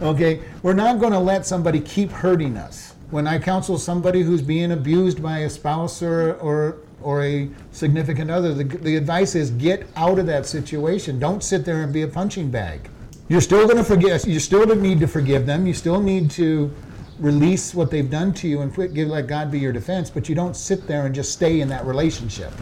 [0.00, 0.40] Okay?
[0.62, 2.94] We're not going to let somebody keep hurting us.
[3.10, 8.30] When I counsel somebody who's being abused by a spouse or, or, or a significant
[8.30, 11.18] other, the, the advice is get out of that situation.
[11.18, 12.90] Don't sit there and be a punching bag.
[13.28, 14.26] You're still going to forgive.
[14.26, 15.66] You still need to forgive them.
[15.66, 16.72] You still need to
[17.18, 20.10] release what they've done to you and give let God be your defense.
[20.10, 22.52] But you don't sit there and just stay in that relationship.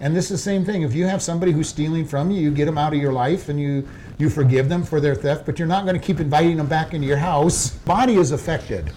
[0.00, 0.82] And this is the same thing.
[0.82, 3.48] If you have somebody who's stealing from you, you get them out of your life
[3.48, 3.86] and you
[4.18, 6.92] you forgive them for their theft, but you're not going to keep inviting them back
[6.92, 7.70] into your house.
[7.70, 8.92] Body is affected.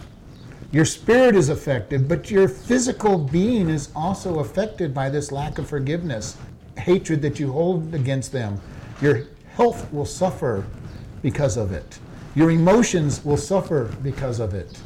[0.72, 5.68] Your spirit is affected, but your physical being is also affected by this lack of
[5.68, 6.38] forgiveness,
[6.78, 8.60] hatred that you hold against them.
[9.02, 10.66] Your health will suffer
[11.22, 12.00] because of it.
[12.34, 14.82] Your emotions will suffer because of it.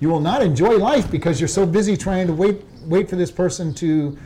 [0.00, 3.30] You will not enjoy life because you're so busy trying to wait wait for this
[3.30, 4.18] person to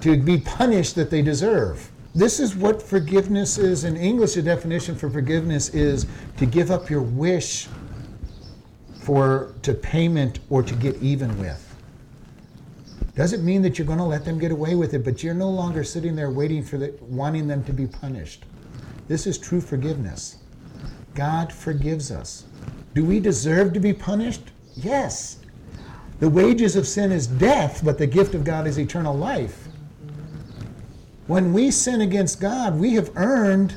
[0.00, 1.90] to be punished that they deserve.
[2.14, 3.84] This is what forgiveness is.
[3.84, 6.06] In English, the definition for forgiveness is
[6.38, 7.68] to give up your wish
[9.00, 11.66] for to payment or to get even with.
[13.14, 15.50] Doesn't mean that you're going to let them get away with it, but you're no
[15.50, 18.44] longer sitting there waiting for the, wanting them to be punished.
[19.08, 20.36] This is true forgiveness.
[21.14, 22.44] God forgives us.
[22.94, 24.42] Do we deserve to be punished?
[24.76, 25.38] Yes.
[26.20, 29.68] The wages of sin is death, but the gift of God is eternal life.
[31.30, 33.72] When we sin against God, we have earned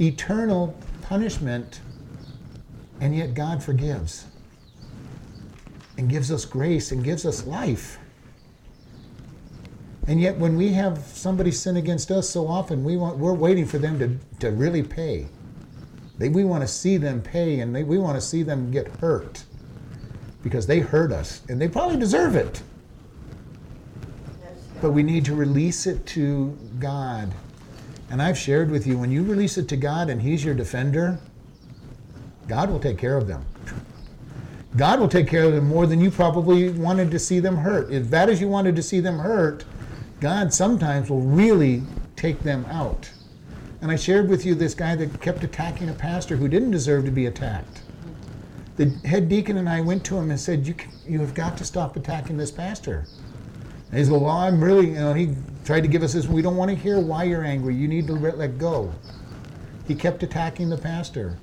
[0.00, 1.80] eternal punishment,
[3.00, 4.26] and yet God forgives
[5.96, 8.00] and gives us grace and gives us life.
[10.08, 13.64] And yet, when we have somebody sin against us so often, we want, we're waiting
[13.64, 15.28] for them to, to really pay.
[16.18, 18.88] They, we want to see them pay and they, we want to see them get
[18.96, 19.44] hurt
[20.42, 22.60] because they hurt us and they probably deserve it.
[24.82, 27.32] But we need to release it to God.
[28.10, 31.20] And I've shared with you when you release it to God and He's your defender,
[32.48, 33.46] God will take care of them.
[34.76, 37.92] God will take care of them more than you probably wanted to see them hurt.
[37.92, 39.64] As bad as you wanted to see them hurt,
[40.20, 41.82] God sometimes will really
[42.16, 43.08] take them out.
[43.82, 47.04] And I shared with you this guy that kept attacking a pastor who didn't deserve
[47.04, 47.82] to be attacked.
[48.76, 50.74] The head deacon and I went to him and said, You,
[51.06, 53.06] you have got to stop attacking this pastor.
[53.92, 55.34] And he's going, Well, I'm really, you know, he
[55.66, 56.26] tried to give us this.
[56.26, 57.74] We don't want to hear why you're angry.
[57.74, 58.90] You need to let, go.
[59.86, 61.38] He kept attacking the pastor.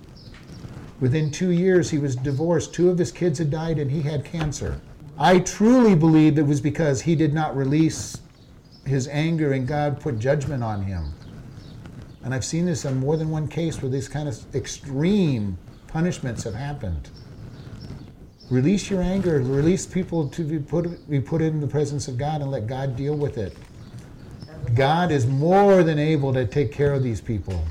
[1.00, 2.74] Within two years, he was divorced.
[2.74, 4.82] Two of his kids had died, and he had cancer.
[5.18, 8.18] I truly believe it was because he did not release
[8.84, 11.14] his anger, and God put judgment on him.
[12.24, 16.44] And I've seen this on more than one case where these kind of extreme punishments
[16.46, 17.10] have happened.
[18.50, 22.42] Release your anger, release people to be put, be put in the presence of God
[22.42, 23.56] and let God deal with it.
[24.74, 27.64] God is more than able to take care of these people.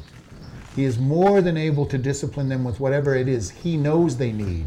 [0.77, 4.31] He is more than able to discipline them with whatever it is He knows they
[4.31, 4.67] need.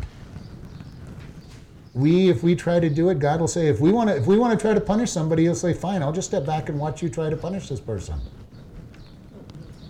[1.94, 4.26] We, if we try to do it, God will say, if we want to, if
[4.26, 6.78] we want to try to punish somebody, He'll say, fine, I'll just step back and
[6.78, 8.20] watch you try to punish this person.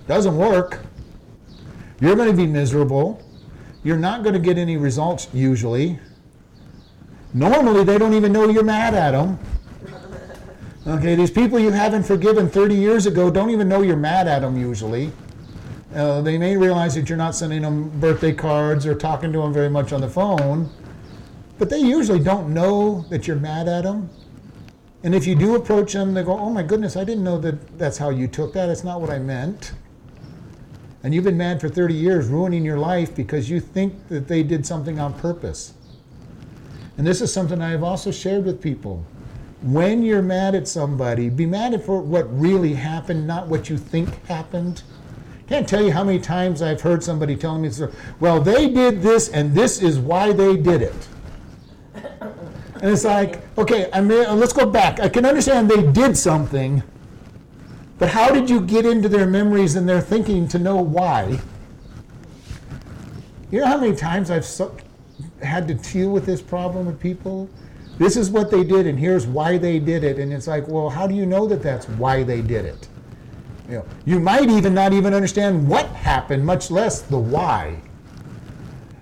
[0.08, 0.86] Doesn't work.
[2.00, 3.24] You're going to be miserable.
[3.84, 6.00] You're not going to get any results usually.
[7.34, 9.40] Normally, they don't even know you're mad at them.
[10.86, 14.40] Okay, these people you haven't forgiven 30 years ago don't even know you're mad at
[14.40, 15.12] them usually.
[15.94, 19.54] Uh, they may realize that you're not sending them birthday cards or talking to them
[19.54, 20.70] very much on the phone,
[21.60, 24.10] but they usually don't know that you're mad at them.
[25.04, 27.78] And if you do approach them, they go, Oh my goodness, I didn't know that
[27.78, 28.70] that's how you took that.
[28.70, 29.74] It's not what I meant.
[31.04, 34.44] And you've been mad for 30 years, ruining your life because you think that they
[34.44, 35.74] did something on purpose.
[37.02, 39.04] And this is something I've also shared with people.
[39.64, 43.78] When you're mad at somebody, be mad at for what really happened, not what you
[43.80, 44.84] think happened.
[45.48, 47.72] Can't tell you how many times I've heard somebody telling me,
[48.20, 51.08] well, they did this and this is why they did it.
[51.96, 55.00] And it's like, okay, I mean, uh, let's go back.
[55.00, 56.84] I can understand they did something,
[57.98, 61.40] but how did you get into their memories and their thinking to know why?
[63.50, 64.78] You know how many times I've so,
[65.44, 67.50] had to deal with this problem with people?
[67.98, 70.18] This is what they did, and here's why they did it.
[70.18, 72.88] And it's like, well, how do you know that that's why they did it?
[73.68, 77.80] You, know, you might even not even understand what happened, much less the why.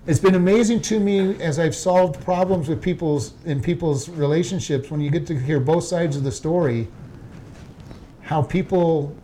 [0.05, 5.01] It's been amazing to me as I've solved problems with people's in people's relationships when
[5.01, 6.87] you get to hear both sides of the story,
[8.21, 9.15] how people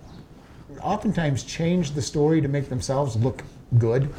[0.82, 3.44] oftentimes change the story to make themselves look
[3.80, 4.14] good.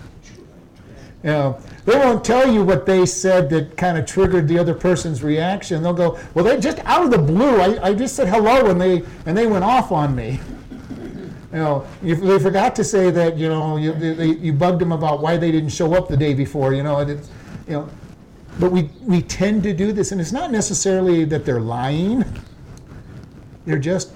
[1.27, 5.25] Know, they won't tell you what they said that kind of triggered the other person's
[5.25, 5.83] reaction.
[5.83, 8.81] They'll go, "Well, they just out of the blue, I, I just said hello and
[8.81, 10.41] they and they went off on me."
[11.53, 14.93] You know, if they forgot to say that, you know, you, they, you bugged them
[14.93, 17.31] about why they didn't show up the day before, you know, and it's,
[17.67, 17.89] you know,
[18.59, 22.25] but we, we tend to do this, and it's not necessarily that they're lying.
[23.65, 24.13] They're just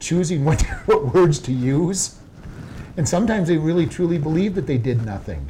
[0.00, 2.18] choosing what, what words to use.
[2.96, 5.48] And sometimes they really truly believe that they did nothing.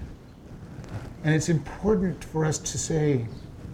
[1.27, 3.27] And it's important for us to say,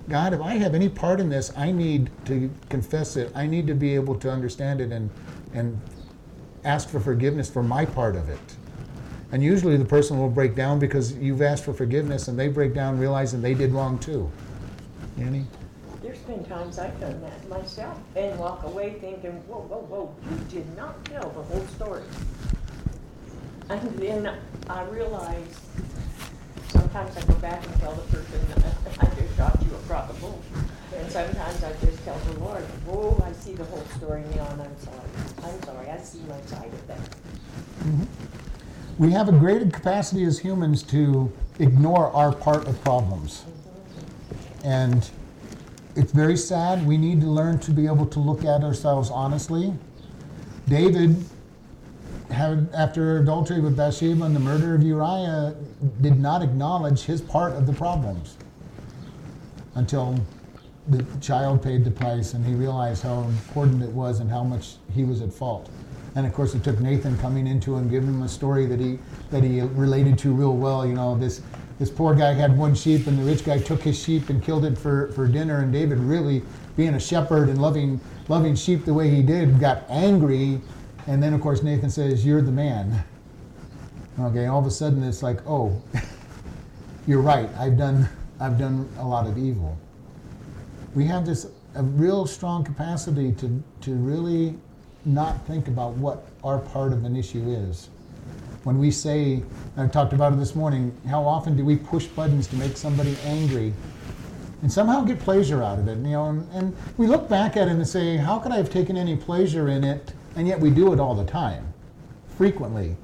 [0.08, 3.30] God, if I have any part in this, I need to confess it.
[3.34, 5.10] I need to be able to understand it and,
[5.52, 5.78] and
[6.64, 8.40] ask for forgiveness for my part of it.
[9.32, 12.72] And usually the person will break down because you've asked for forgiveness and they break
[12.72, 14.30] down realizing they did wrong too.
[15.18, 15.44] Annie?
[16.00, 20.44] There's been times I've done that myself and walk away thinking, whoa, whoa, whoa, you
[20.48, 22.02] did not tell the whole story.
[23.68, 24.38] And then
[24.70, 25.60] I realize
[26.92, 28.40] sometimes I go back and tell the person,
[29.00, 30.42] I just shot you across the bull.
[30.94, 34.62] And sometimes I just tell the Lord, whoa, I see the whole story now and
[34.62, 34.98] I'm sorry.
[35.42, 36.98] I'm sorry, I see my side of that.
[36.98, 38.04] Mm-hmm.
[38.98, 43.44] We have a great capacity as humans to ignore our part of problems.
[44.62, 45.08] And
[45.96, 46.86] it's very sad.
[46.86, 49.72] We need to learn to be able to look at ourselves honestly.
[50.68, 51.24] David
[52.32, 55.54] had, after adultery with Bathsheba and the murder of Uriah,
[56.00, 58.36] did not acknowledge his part of the problems
[59.74, 60.18] until
[60.88, 64.76] the child paid the price and he realized how important it was and how much
[64.92, 65.70] he was at fault.
[66.14, 68.98] And of course, it took Nathan coming into him, giving him a story that he
[69.30, 70.86] that he related to real well.
[70.86, 71.40] You know, this
[71.78, 74.64] this poor guy had one sheep, and the rich guy took his sheep and killed
[74.64, 75.60] it for, for dinner.
[75.60, 76.42] And David, really
[76.76, 80.60] being a shepherd and loving loving sheep the way he did, got angry.
[81.06, 83.02] And then, of course, Nathan says, "You're the man."
[84.20, 85.80] Okay, all of a sudden it's like, "Oh,
[87.06, 87.48] you're right.
[87.58, 89.76] I've done I've done a lot of evil."
[90.94, 94.58] We have this a real strong capacity to to really
[95.04, 97.88] not think about what our part of an issue is.
[98.62, 99.42] When we say,
[99.76, 103.16] I talked about it this morning, how often do we push buttons to make somebody
[103.24, 103.74] angry
[104.62, 105.98] and somehow get pleasure out of it?
[105.98, 108.70] You know, and, and we look back at it and say, how could I have
[108.70, 110.12] taken any pleasure in it?
[110.36, 111.72] And yet we do it all the time,
[112.36, 112.96] frequently.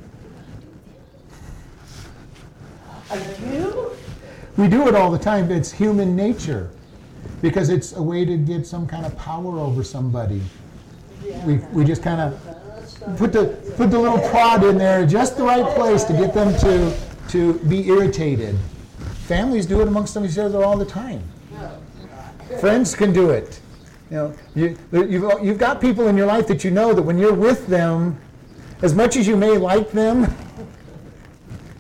[3.11, 3.19] Are
[3.53, 3.91] you?
[4.57, 5.51] We do it all the time.
[5.51, 6.71] It's human nature
[7.41, 10.43] because it's a way to get some kind of power over somebody.
[11.45, 15.45] We, we just kind of put the put the little prod in there, just the
[15.45, 16.97] right place to get them to
[17.29, 18.57] to be irritated.
[19.27, 21.23] Families do it amongst themselves all the time.
[22.61, 23.61] Friends can do it.
[24.11, 27.19] You know, you, you've, you've got people in your life that you know that when
[27.19, 28.19] you're with them,
[28.81, 30.35] as much as you may like them,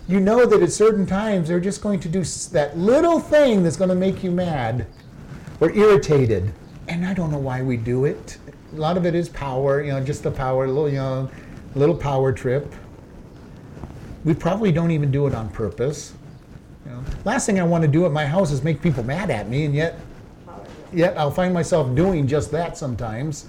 [0.09, 3.77] you know that at certain times they're just going to do that little thing that's
[3.77, 4.87] going to make you mad
[5.61, 6.53] or irritated.
[6.89, 8.39] And I don't know why we do it.
[8.73, 11.31] A lot of it is power, you know, just the power, a little, you know,
[11.75, 12.75] little power trip.
[14.25, 16.15] We probably don't even do it on purpose.
[16.85, 19.31] You know, last thing I want to do at my house is make people mad
[19.31, 19.99] at me, and yet,
[20.93, 23.49] yet I'll find myself doing just that sometimes.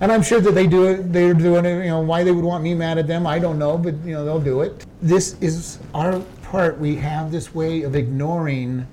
[0.00, 1.12] And I'm sure that they do it.
[1.12, 1.84] They're doing it.
[1.84, 3.26] You know why they would want me mad at them?
[3.26, 4.86] I don't know, but you know they'll do it.
[5.02, 6.78] This is our part.
[6.78, 8.86] We have this way of ignoring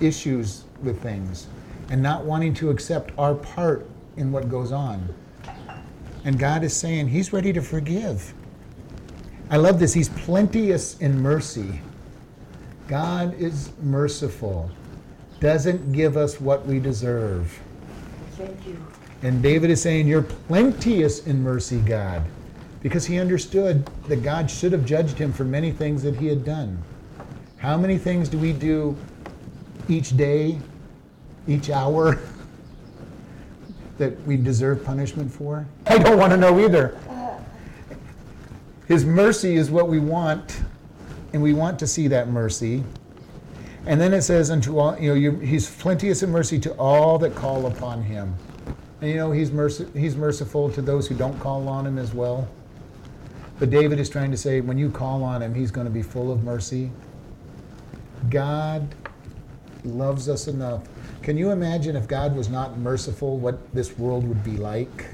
[0.00, 1.46] issues with things
[1.90, 5.08] and not wanting to accept our part in what goes on.
[6.24, 8.34] And God is saying He's ready to forgive.
[9.50, 9.94] I love this.
[9.94, 11.80] He's plenteous in mercy.
[12.86, 14.70] God is merciful,
[15.40, 17.58] doesn't give us what we deserve.
[18.32, 18.84] Thank you.
[19.22, 22.22] And David is saying, You're plenteous in mercy, God,
[22.82, 26.44] because he understood that God should have judged him for many things that he had
[26.44, 26.82] done.
[27.56, 28.96] How many things do we do
[29.88, 30.58] each day,
[31.48, 32.20] each hour,
[33.98, 35.66] that we deserve punishment for?
[35.86, 36.96] I don't want to know either.
[38.86, 40.60] His mercy is what we want,
[41.32, 42.82] and we want to see that mercy.
[43.86, 47.34] And then it says, unto all, you know, he's plenteous in mercy to all that
[47.34, 48.34] call upon him.
[49.00, 52.12] And you know, he's, merci- he's merciful to those who don't call on him as
[52.12, 52.48] well.
[53.58, 56.02] But David is trying to say, when you call on him, he's going to be
[56.02, 56.90] full of mercy.
[58.30, 58.94] God
[59.84, 60.82] loves us enough.
[61.22, 65.06] Can you imagine if God was not merciful, what this world would be like?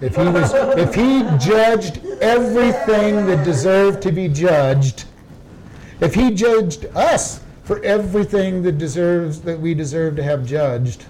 [0.00, 5.04] If he was, if he judged everything that deserved to be judged,
[6.00, 11.06] if he judged us for everything that deserves that we deserve to have judged,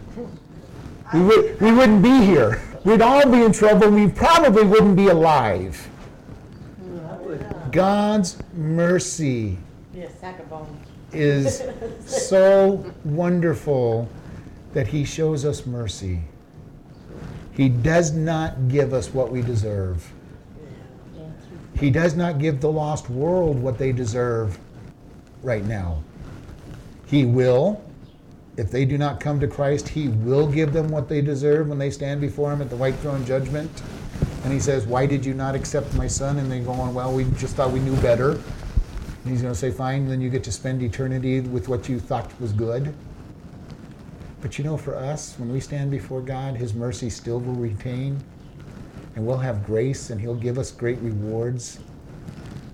[1.12, 2.62] we, would, we wouldn't be here.
[2.84, 3.90] We'd all be in trouble.
[3.90, 5.88] We probably wouldn't be alive.
[7.72, 9.58] God's mercy
[11.12, 11.62] is
[12.06, 14.08] so wonderful
[14.74, 16.20] that He shows us mercy.
[17.52, 20.12] He does not give us what we deserve.
[21.78, 24.58] He does not give the lost world what they deserve
[25.42, 26.02] right now.
[27.14, 27.80] He will.
[28.56, 31.78] If they do not come to Christ, He will give them what they deserve when
[31.78, 33.70] they stand before Him at the white throne judgment.
[34.42, 36.38] And He says, Why did you not accept my son?
[36.38, 38.32] And they go on, Well, we just thought we knew better.
[38.32, 42.00] And He's going to say, Fine, then you get to spend eternity with what you
[42.00, 42.92] thought was good.
[44.40, 48.18] But you know, for us, when we stand before God, His mercy still will retain.
[49.14, 51.78] And we'll have grace, and He'll give us great rewards.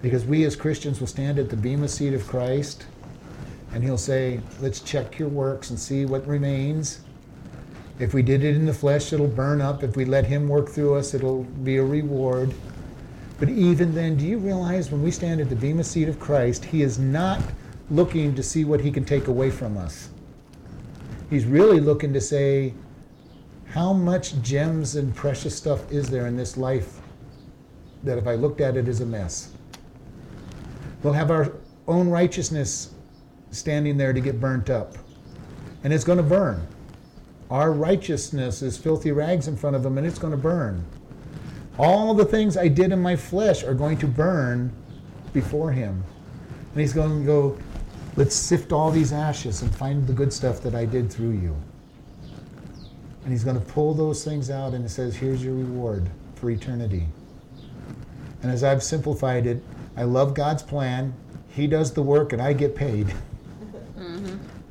[0.01, 2.87] Because we as Christians will stand at the bema seat of Christ,
[3.73, 7.01] and He'll say, Let's check your works and see what remains.
[7.99, 9.83] If we did it in the flesh, it'll burn up.
[9.83, 12.55] If we let Him work through us, it'll be a reward.
[13.39, 16.65] But even then, do you realize when we stand at the bema seat of Christ,
[16.65, 17.43] He is not
[17.91, 20.11] looking to see what He can take away from us.
[21.29, 22.75] He's really looking to say,
[23.67, 27.01] how much gems and precious stuff is there in this life
[28.03, 29.53] that if I looked at it is a mess?
[31.03, 31.53] We'll have our
[31.87, 32.95] own righteousness
[33.51, 34.97] standing there to get burnt up.
[35.85, 36.67] And it's going to burn.
[37.51, 40.85] Our righteousness is filthy rags in front of him, and it's going to burn.
[41.79, 44.73] All the things I did in my flesh are going to burn
[45.33, 46.05] before him.
[46.73, 47.59] And he's going to go,
[48.17, 51.57] Let's sift all these ashes and find the good stuff that I did through you.
[53.23, 56.51] And he's going to pull those things out and it says, Here's your reward for
[56.51, 57.07] eternity.
[58.43, 59.63] And as I've simplified it,
[59.97, 61.15] I love God's plan.
[61.49, 63.15] He does the work and I get paid.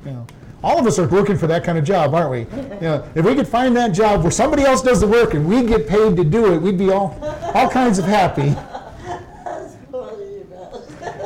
[0.04, 0.26] You know,
[0.62, 2.40] all of us are looking for that kind of job, aren't we?
[2.40, 5.46] You know, if we could find that job where somebody else does the work and
[5.46, 7.18] we get paid to do it, we'd be all,
[7.54, 8.54] all kinds of happy.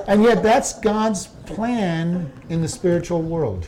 [0.07, 3.67] And yet, that's God's plan in the spiritual world.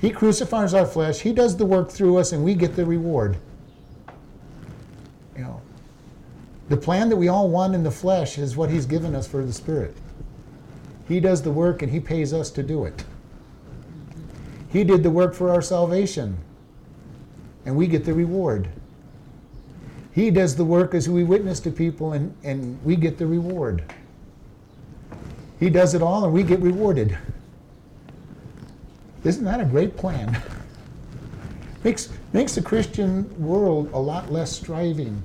[0.00, 3.36] He crucifies our flesh, He does the work through us, and we get the reward.
[5.36, 5.60] You know,
[6.70, 9.44] the plan that we all want in the flesh is what He's given us for
[9.44, 9.94] the Spirit.
[11.06, 13.04] He does the work, and He pays us to do it.
[14.70, 16.38] He did the work for our salvation,
[17.66, 18.68] and we get the reward.
[20.12, 23.82] He does the work as we witness to people, and, and we get the reward.
[25.58, 27.18] He does it all, and we get rewarded.
[29.24, 30.40] Isn't that a great plan?
[31.84, 35.20] makes, makes the Christian world a lot less striving.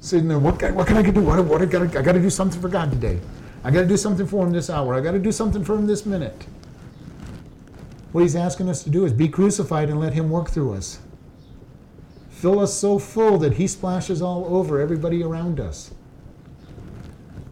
[0.00, 1.20] Sitting there, what, can- what can I do?
[1.20, 3.20] What, what I got I got to do something for God today.
[3.64, 4.94] I got to do something for Him this hour.
[4.94, 6.46] I got to do something for Him this minute.
[8.12, 11.00] What He's asking us to do is be crucified and let Him work through us.
[12.30, 15.92] Fill us so full that He splashes all over everybody around us.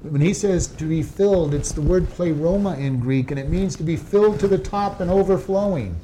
[0.02, 3.76] When he says to be filled, it's the word pleroma in Greek, and it means
[3.76, 5.94] to be filled to the top and overflowing.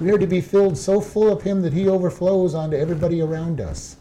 [0.00, 3.60] We are to be filled so full of him that he overflows onto everybody around
[3.60, 3.96] us.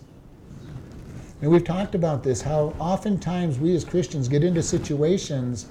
[1.42, 5.68] And we've talked about this, how oftentimes we as Christians get into situations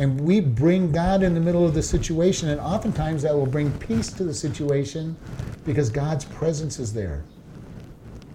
[0.00, 3.70] and we bring God in the middle of the situation, and oftentimes that will bring
[3.78, 5.16] peace to the situation
[5.64, 7.22] because God's presence is there,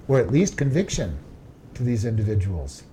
[0.07, 1.17] or at least conviction
[1.73, 2.83] to these individuals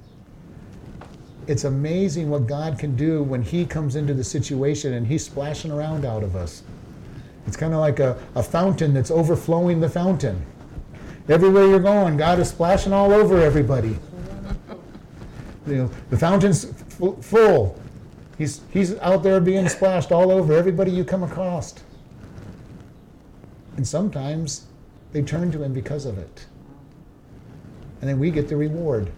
[1.46, 5.70] it's amazing what God can do when He comes into the situation and He's splashing
[5.70, 6.62] around out of us.
[7.46, 10.44] It's kind of like a, a fountain that's overflowing the fountain.
[11.28, 13.96] Everywhere you're going, God is splashing all over everybody.
[15.66, 16.66] You know, the fountain's
[17.20, 17.80] full.
[18.42, 21.76] He's, he's out there being splashed all over everybody you come across.
[23.76, 24.66] And sometimes
[25.12, 26.46] they turn to Him because of it.
[28.00, 29.12] And then we get the reward.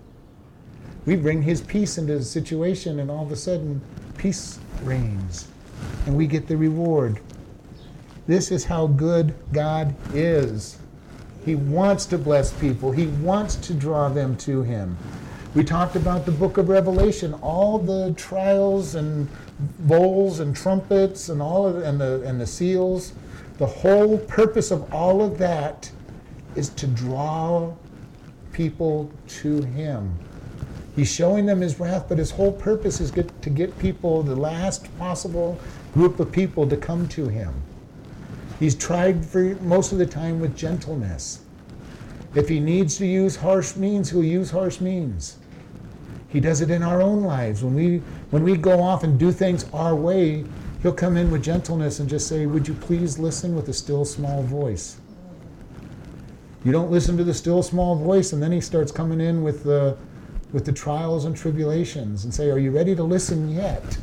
[1.07, 3.81] We bring his peace into the situation and all of a sudden
[4.19, 5.49] peace reigns
[6.05, 7.19] and we get the reward.
[8.27, 10.79] This is how good god is.
[11.47, 12.93] He wants to bless people.
[12.93, 14.99] He wants to draw them to him
[15.55, 19.29] we talked about the book of revelation all the trials and
[19.81, 23.13] bowls and trumpets and all of and the and the seals
[23.59, 25.91] the whole purpose of all of that
[26.57, 27.73] is to draw
[28.53, 30.17] people to him
[30.97, 34.37] He's showing them his wrath, but his whole purpose is get, to get people, the
[34.37, 35.59] last possible
[35.93, 37.53] group of people, to come to him.
[38.61, 41.41] He's tried for most of the time with gentleness.
[42.35, 45.37] If he needs to use harsh means, he'll use harsh means.
[46.35, 47.63] He does it in our own lives.
[47.65, 47.99] When we
[48.31, 50.45] when we go off and do things our way,
[50.83, 54.05] he'll come in with gentleness and just say, "Would you please listen with a still
[54.05, 54.97] small voice?"
[56.65, 59.63] You don't listen to the still small voice, and then he starts coming in with
[59.63, 59.97] the
[60.51, 63.99] with the trials and tribulations and say, Are you ready to listen yet?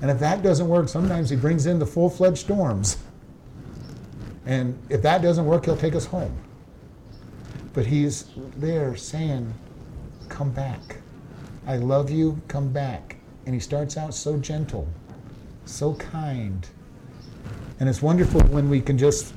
[0.00, 2.96] And if that doesn't work, sometimes he brings in the full fledged storms.
[4.46, 6.36] And if that doesn't work, he'll take us home.
[7.72, 8.26] But he's
[8.56, 9.52] there saying,
[10.28, 10.98] Come back.
[11.66, 13.16] I love you, come back.
[13.46, 14.88] And he starts out so gentle,
[15.64, 16.68] so kind.
[17.80, 19.34] And it's wonderful when we can just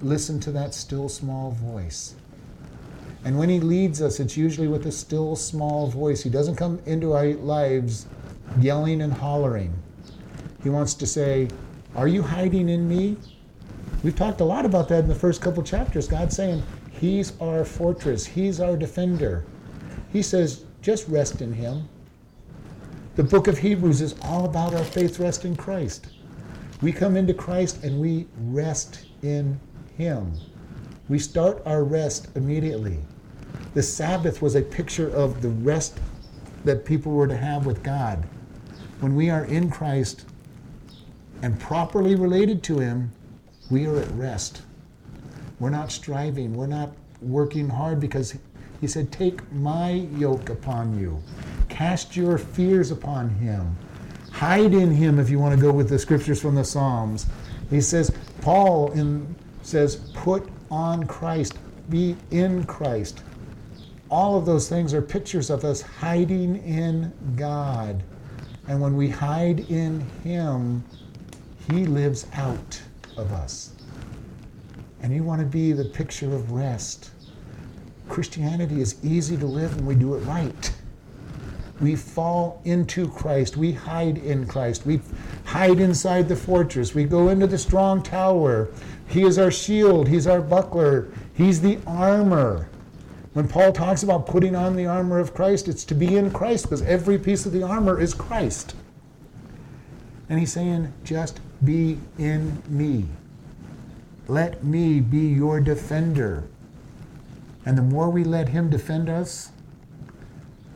[0.00, 2.14] listen to that still small voice.
[3.24, 6.22] And when he leads us, it's usually with a still small voice.
[6.22, 8.06] He doesn't come into our lives
[8.60, 9.74] yelling and hollering.
[10.62, 11.48] He wants to say,
[11.94, 13.16] Are you hiding in me?
[14.02, 16.08] We've talked a lot about that in the first couple chapters.
[16.08, 19.44] God saying, He's our fortress, He's our defender.
[20.12, 21.88] He says, Just rest in Him.
[23.16, 26.08] The book of Hebrews is all about our faith rest in Christ.
[26.82, 29.60] We come into Christ and we rest in
[29.96, 30.32] Him.
[31.08, 32.98] We start our rest immediately.
[33.74, 35.98] The Sabbath was a picture of the rest
[36.64, 38.24] that people were to have with God.
[39.00, 40.24] When we are in Christ
[41.42, 43.12] and properly related to Him,
[43.70, 44.62] we are at rest.
[45.58, 48.36] We're not striving, we're not working hard because
[48.80, 51.22] He said, Take my yoke upon you,
[51.68, 53.76] cast your fears upon Him,
[54.32, 57.26] hide in Him if you want to go with the scriptures from the Psalms.
[57.68, 58.10] He says,
[58.40, 61.58] Paul in, says, Put on Christ,
[61.90, 63.22] be in Christ.
[64.10, 68.02] All of those things are pictures of us hiding in God.
[68.66, 70.82] And when we hide in Him,
[71.70, 72.80] He lives out
[73.16, 73.72] of us.
[75.02, 77.10] And you want to be the picture of rest.
[78.10, 80.72] Christianity is easy to live when we do it right.
[81.80, 83.56] we fall into Christ.
[83.56, 84.84] We hide in Christ.
[84.84, 85.00] We
[85.46, 86.94] hide inside the fortress.
[86.94, 88.68] We go into the strong tower.
[89.08, 90.06] He is our shield.
[90.08, 91.08] He's our buckler.
[91.32, 92.68] He's the armor.
[93.32, 96.64] When Paul talks about putting on the armor of Christ, it's to be in Christ
[96.64, 98.74] because every piece of the armor is Christ.
[100.28, 103.06] And he's saying, just be in me.
[104.28, 106.44] Let me be your defender.
[107.66, 109.52] And the more we let him defend us,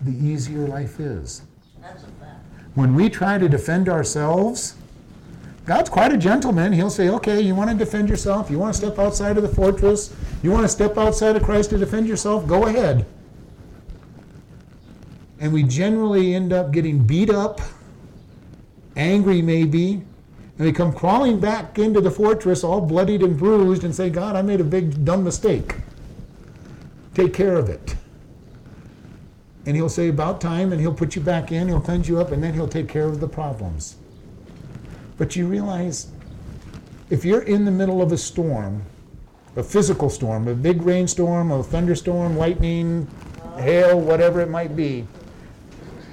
[0.03, 1.43] the easier life is.
[1.81, 2.45] That's a fact.
[2.75, 4.77] When we try to defend ourselves,
[5.65, 6.73] God's quite a gentleman.
[6.73, 8.51] He'll say, okay, you want to defend yourself?
[8.51, 10.15] You want to step outside of the fortress?
[10.43, 12.47] You want to step outside of Christ to defend yourself?
[12.47, 13.07] Go ahead.
[15.41, 17.61] And we generally end up getting beat up,
[18.97, 20.03] angry maybe,
[20.59, 24.37] and we come crawling back into the fortress all bloodied and bruised and say, God,
[24.37, 25.75] I made a big dumb mistake.
[27.15, 27.95] Take care of it.
[29.67, 32.33] And he'll say, about time, and he'll put you back in, he'll cleanse you up,
[32.33, 33.97] and then he'll take care of the problems.
[35.17, 36.09] But you realize
[37.09, 38.83] if you're in the middle of a storm,
[39.57, 43.09] a physical storm, a big rainstorm, a thunderstorm, lightning,
[43.57, 45.07] hail, whatever it might be,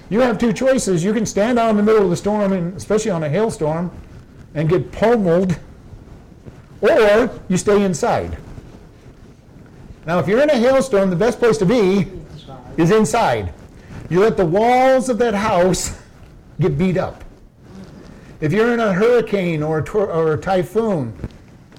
[0.10, 1.04] you have two choices.
[1.04, 3.92] You can stand out in the middle of the storm, and especially on a hailstorm,
[4.54, 5.58] and get pummeled,
[6.82, 8.38] or you stay inside.
[10.06, 12.12] Now, if you're in a hailstorm, the best place to be
[12.78, 13.54] is inside.
[14.10, 15.98] You let the walls of that house
[16.60, 17.24] get beat up.
[18.40, 21.14] If you're in a hurricane or a, tor- or a typhoon,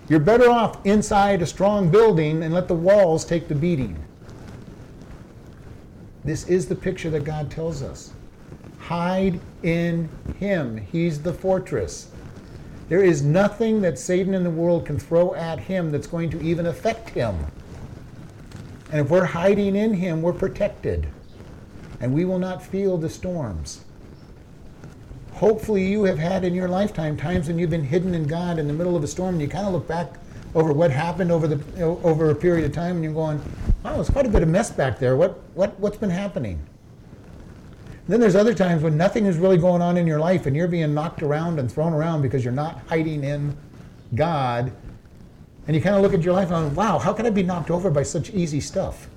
[0.09, 4.03] you're better off inside a strong building and let the walls take the beating.
[6.25, 8.13] This is the picture that God tells us.
[8.79, 10.09] Hide in
[10.39, 10.77] Him.
[10.77, 12.11] He's the fortress.
[12.89, 16.41] There is nothing that Satan in the world can throw at Him that's going to
[16.41, 17.37] even affect Him.
[18.93, 21.09] And if we're hiding in Him, we're protected.
[22.01, 23.85] And we will not feel the storms.
[25.33, 28.69] Hopefully, you have had in your lifetime times when you've been hidden in God in
[28.69, 30.13] the middle of a storm, and you kind of look back
[30.55, 33.41] over what happened over the over a period of time, and you're going,
[33.83, 35.17] "Wow, it's quite a bit of mess back there.
[35.17, 36.61] What what what's been happening?"
[38.09, 40.69] Then there's other times when nothing is really going on in your life, and you're
[40.69, 43.57] being knocked around and thrown around because you're not hiding in
[44.15, 44.71] God,
[45.67, 47.43] and you kind of look at your life and, go, "Wow, how can I be
[47.43, 49.09] knocked over by such easy stuff?"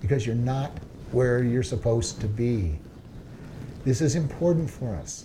[0.00, 0.70] Because you're not
[1.12, 2.78] where you're supposed to be.
[3.84, 5.24] This is important for us.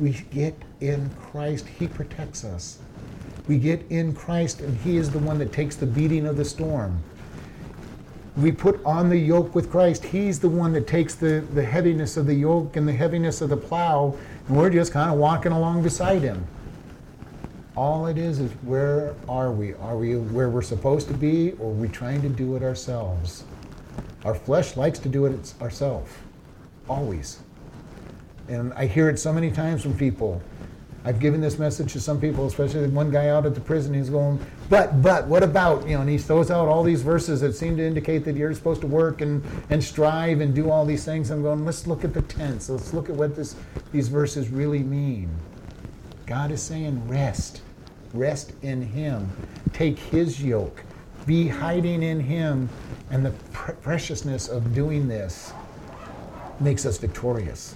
[0.00, 2.78] We get in Christ, He protects us.
[3.46, 6.44] We get in Christ, and He is the one that takes the beating of the
[6.44, 7.02] storm.
[8.36, 10.04] We put on the yoke with Christ.
[10.04, 13.48] He's the one that takes the, the heaviness of the yoke and the heaviness of
[13.48, 14.16] the plow,
[14.46, 16.46] and we're just kind of walking along beside Him.
[17.78, 19.72] All it is is where are we?
[19.74, 23.44] Are we where we're supposed to be, or are we trying to do it ourselves?
[24.24, 26.10] Our flesh likes to do it ourselves,
[26.88, 27.38] always.
[28.48, 30.42] And I hear it so many times from people.
[31.04, 33.94] I've given this message to some people, especially one guy out at the prison.
[33.94, 37.42] He's going, but, but, what about, you know, and he throws out all these verses
[37.42, 40.84] that seem to indicate that you're supposed to work and, and strive and do all
[40.84, 41.30] these things.
[41.30, 42.68] I'm going, let's look at the tense.
[42.68, 43.54] Let's look at what this,
[43.92, 45.30] these verses really mean.
[46.26, 47.62] God is saying, rest.
[48.14, 49.30] Rest in Him.
[49.72, 50.82] Take His yoke.
[51.26, 52.68] Be hiding in Him.
[53.10, 55.52] And the pre- preciousness of doing this
[56.60, 57.74] makes us victorious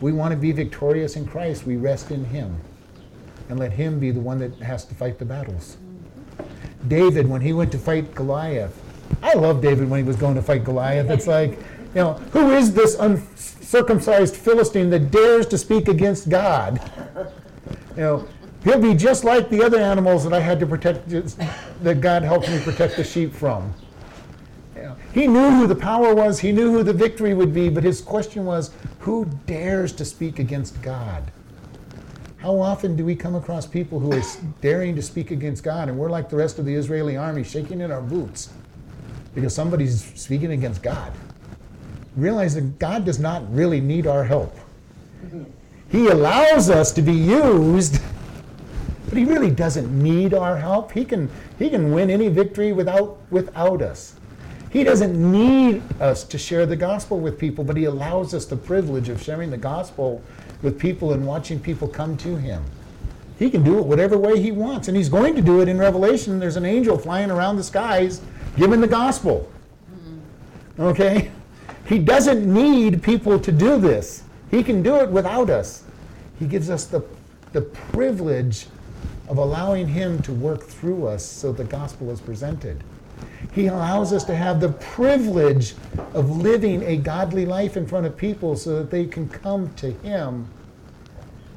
[0.00, 2.60] we want to be victorious in Christ, we rest in Him
[3.48, 5.76] and let Him be the one that has to fight the battles.
[6.88, 8.80] David, when he went to fight Goliath,
[9.22, 11.10] I love David when he was going to fight Goliath.
[11.10, 16.80] It's like, you know, who is this uncircumcised Philistine that dares to speak against God?
[17.96, 18.28] You know,
[18.66, 22.50] he'll be just like the other animals that I had to protect, that God helped
[22.50, 23.72] me protect the sheep from.
[25.14, 28.02] He knew who the power was, he knew who the victory would be, but his
[28.02, 31.30] question was who dares to speak against God?
[32.38, 34.22] How often do we come across people who are
[34.60, 37.80] daring to speak against God and we're like the rest of the Israeli army shaking
[37.80, 38.50] in our boots
[39.34, 41.12] because somebody's speaking against God?
[42.16, 44.54] Realize that God does not really need our help.
[45.24, 45.44] Mm-hmm.
[45.88, 48.00] He allows us to be used,
[49.08, 50.92] but he really doesn't need our help.
[50.92, 54.16] He can, he can win any victory without, without us.
[54.70, 58.56] He doesn't need us to share the gospel with people, but He allows us the
[58.56, 60.22] privilege of sharing the gospel
[60.60, 62.62] with people and watching people come to Him.
[63.38, 65.78] He can do it whatever way He wants, and He's going to do it in
[65.78, 66.38] Revelation.
[66.38, 68.20] There's an angel flying around the skies
[68.56, 69.50] giving the gospel.
[70.78, 71.30] Okay?
[71.86, 75.84] He doesn't need people to do this, He can do it without us.
[76.38, 77.02] He gives us the,
[77.52, 78.66] the privilege
[79.28, 82.82] of allowing Him to work through us so the gospel is presented.
[83.52, 85.74] He allows us to have the privilege
[86.12, 89.92] of living a godly life in front of people so that they can come to
[89.92, 90.48] Him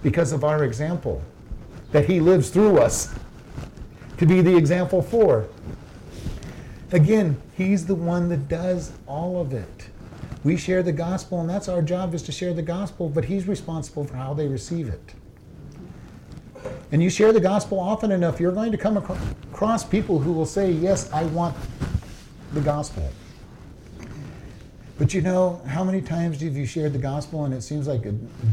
[0.01, 1.22] because of our example,
[1.91, 3.13] that He lives through us
[4.17, 5.47] to be the example for.
[6.91, 9.89] Again, He's the one that does all of it.
[10.43, 13.47] We share the gospel, and that's our job is to share the gospel, but He's
[13.47, 15.13] responsible for how they receive it.
[16.92, 20.46] And you share the gospel often enough, you're going to come across people who will
[20.46, 21.56] say, Yes, I want
[22.54, 23.08] the gospel.
[24.98, 28.02] But you know, how many times have you shared the gospel and it seems like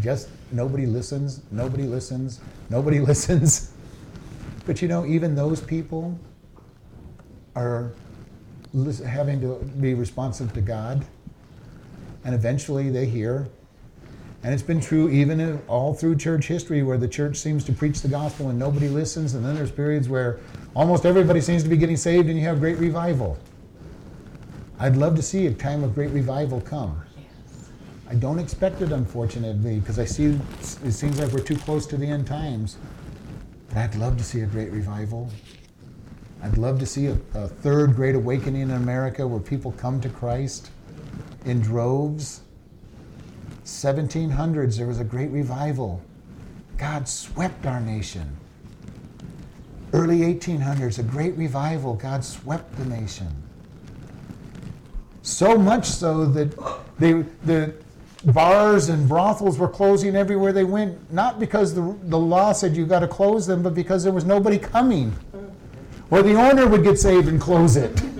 [0.00, 3.72] just nobody listens, nobody listens, nobody listens?
[4.64, 6.18] But you know, even those people
[7.56, 7.92] are
[9.04, 11.04] having to be responsive to God.
[12.24, 13.48] And eventually they hear.
[14.42, 18.00] And it's been true even all through church history where the church seems to preach
[18.00, 19.34] the gospel and nobody listens.
[19.34, 20.40] And then there's periods where
[20.74, 23.38] almost everybody seems to be getting saved and you have great revival.
[24.78, 27.00] I'd love to see a time of great revival come.
[28.08, 30.38] I don't expect it, unfortunately, because I see
[30.84, 32.76] it seems like we're too close to the end times.
[33.68, 35.28] But I'd love to see a great revival.
[36.42, 40.08] I'd love to see a, a third great awakening in America where people come to
[40.08, 40.70] Christ
[41.46, 42.42] in droves.
[43.66, 46.00] 1700s, there was a great revival.
[46.78, 48.36] God swept our nation.
[49.92, 51.94] Early 1800s, a great revival.
[51.94, 53.28] God swept the nation.
[55.22, 56.56] So much so that
[57.00, 57.74] they, the
[58.24, 62.86] bars and brothels were closing everywhere they went, not because the, the law said you
[62.86, 65.12] got to close them, but because there was nobody coming.
[66.10, 68.00] Or the owner would get saved and close it.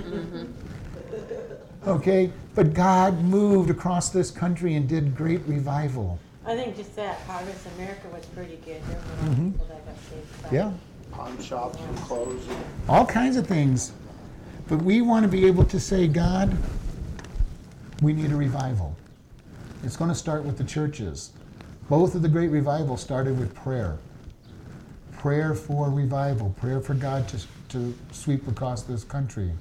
[1.87, 2.33] Okay?
[2.57, 6.19] But God moved across this country and did great revival.
[6.47, 8.81] I think just that Harvest America was pretty good.
[8.89, 9.51] There were mm-hmm.
[9.53, 10.53] people that got saved.
[10.55, 10.73] Yeah.
[11.13, 12.49] Pawn shops were closed.
[12.89, 13.93] all kinds of things.
[14.69, 16.57] But we want to be able to say, God,
[18.01, 18.97] we need a revival.
[19.85, 21.33] It's going to start with the churches.
[21.91, 23.99] Both of the great revivals started with prayer.
[25.13, 27.39] Prayer for revival, prayer for God to,
[27.69, 29.53] to sweep across this country.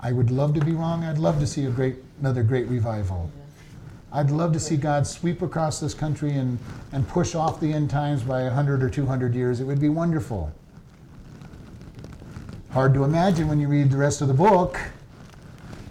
[0.00, 1.04] I would love to be wrong.
[1.04, 3.30] I'd love to see a great, another great revival.
[4.12, 6.58] I'd love to see God sweep across this country and,
[6.92, 9.60] and push off the end times by 100 or 200 years.
[9.60, 10.52] It would be wonderful.
[12.70, 14.78] Hard to imagine when you read the rest of the book,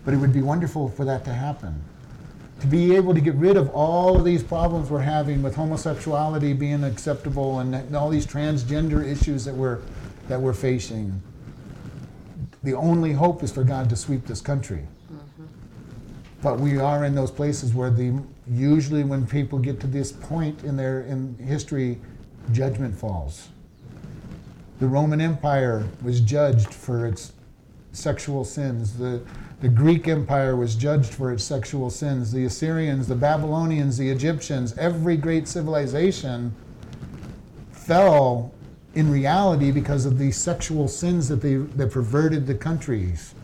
[0.06, 1.82] but it would be wonderful for that to happen.
[2.62, 6.54] To be able to get rid of all of these problems we're having with homosexuality
[6.54, 9.80] being acceptable and all these transgender issues that we're,
[10.30, 11.22] that we're facing.
[12.66, 14.88] The only hope is for God to sweep this country.
[16.42, 20.64] But we are in those places where the usually when people get to this point
[20.64, 22.00] in their in history,
[22.52, 23.50] judgment falls.
[24.80, 27.34] The Roman Empire was judged for its
[27.92, 28.98] sexual sins.
[28.98, 29.22] The,
[29.62, 32.32] the Greek Empire was judged for its sexual sins.
[32.32, 36.52] The Assyrians, the Babylonians, the Egyptians, every great civilization
[37.72, 38.55] fell
[38.96, 43.36] in reality because of the sexual sins that they that perverted the countries.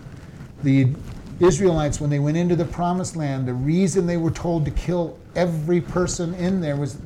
[0.64, 0.94] The
[1.40, 5.18] Israelites, when they went into the promised land, the reason they were told to kill
[5.36, 6.98] every person in there was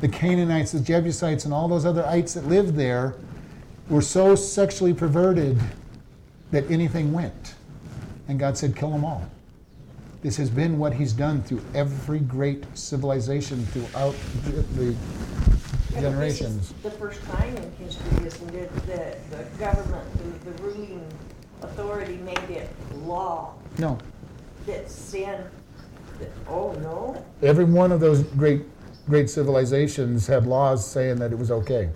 [0.00, 3.14] the Canaanites, the Jebusites, and all those other ites that lived there
[3.88, 5.58] were so sexually perverted
[6.52, 7.54] that anything went.
[8.28, 9.28] And God said, kill them all.
[10.22, 14.94] This has been what He's done through every great civilization throughout the,
[15.92, 16.72] generations.
[16.82, 21.04] The first time in history, isn't it, that the government, the, the ruling
[21.62, 22.70] authority made it
[23.04, 23.98] law No,
[24.66, 25.44] that sin,
[26.18, 27.24] that, oh, no?
[27.42, 28.62] every one of those great,
[29.06, 31.90] great civilizations had laws saying that it was okay.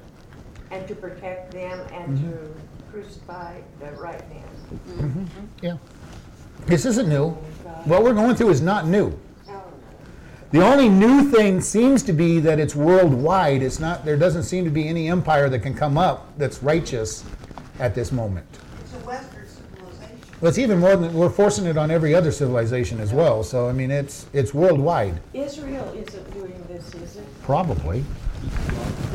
[0.71, 2.31] And to protect them and mm-hmm.
[2.31, 2.55] to
[2.91, 4.45] crucify the right man.
[4.89, 5.45] Mm-hmm.
[5.63, 5.77] Yeah.
[6.67, 7.25] This isn't new.
[7.27, 7.37] Oh,
[7.85, 9.17] what we're going through is not new.
[10.55, 13.61] The only new thing seems to be that it's worldwide.
[13.61, 14.05] It's not.
[14.05, 17.25] There doesn't seem to be any empire that can come up that's righteous
[17.81, 18.47] at this moment.
[18.81, 20.17] It's a Western civilization.
[20.41, 23.43] Well, it's even more than we're forcing it on every other civilization as well.
[23.43, 27.43] So I mean, it's it's worldwide, Israel isn't doing this, is it?
[27.43, 28.05] probably.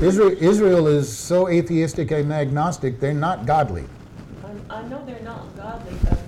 [0.02, 3.00] Israel Israel is so atheistic and agnostic.
[3.00, 3.86] They're not godly.
[4.70, 6.20] I, I know they're not godly, but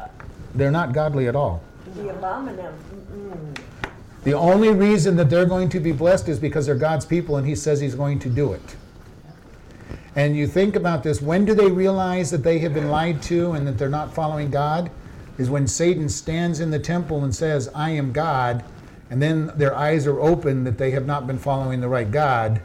[0.00, 0.06] uh,
[0.54, 1.60] They're not godly at all.
[1.96, 2.72] the abominable,
[3.12, 3.58] mm-mm.
[4.24, 7.46] The only reason that they're going to be blessed is because they're God's people and
[7.46, 8.76] He says He's going to do it.
[10.14, 13.52] And you think about this when do they realize that they have been lied to
[13.52, 14.90] and that they're not following God?
[15.38, 18.62] Is when Satan stands in the temple and says, I am God,
[19.08, 22.60] and then their eyes are open that they have not been following the right God,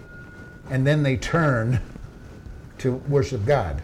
[0.70, 1.80] and then they turn
[2.80, 3.82] to worship God.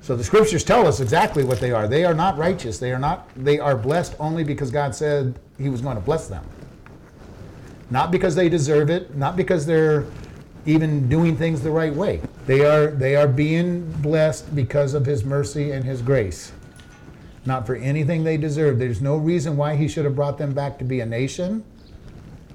[0.00, 1.86] So the scriptures tell us exactly what they are.
[1.86, 2.78] They are not righteous.
[2.78, 6.26] They are not they are blessed only because God said he was going to bless
[6.26, 6.44] them.
[7.92, 10.06] Not because they deserve it, not because they're
[10.64, 12.22] even doing things the right way.
[12.46, 16.52] They are they are being blessed because of his mercy and his grace.
[17.44, 18.78] Not for anything they deserve.
[18.78, 21.64] There's no reason why he should have brought them back to be a nation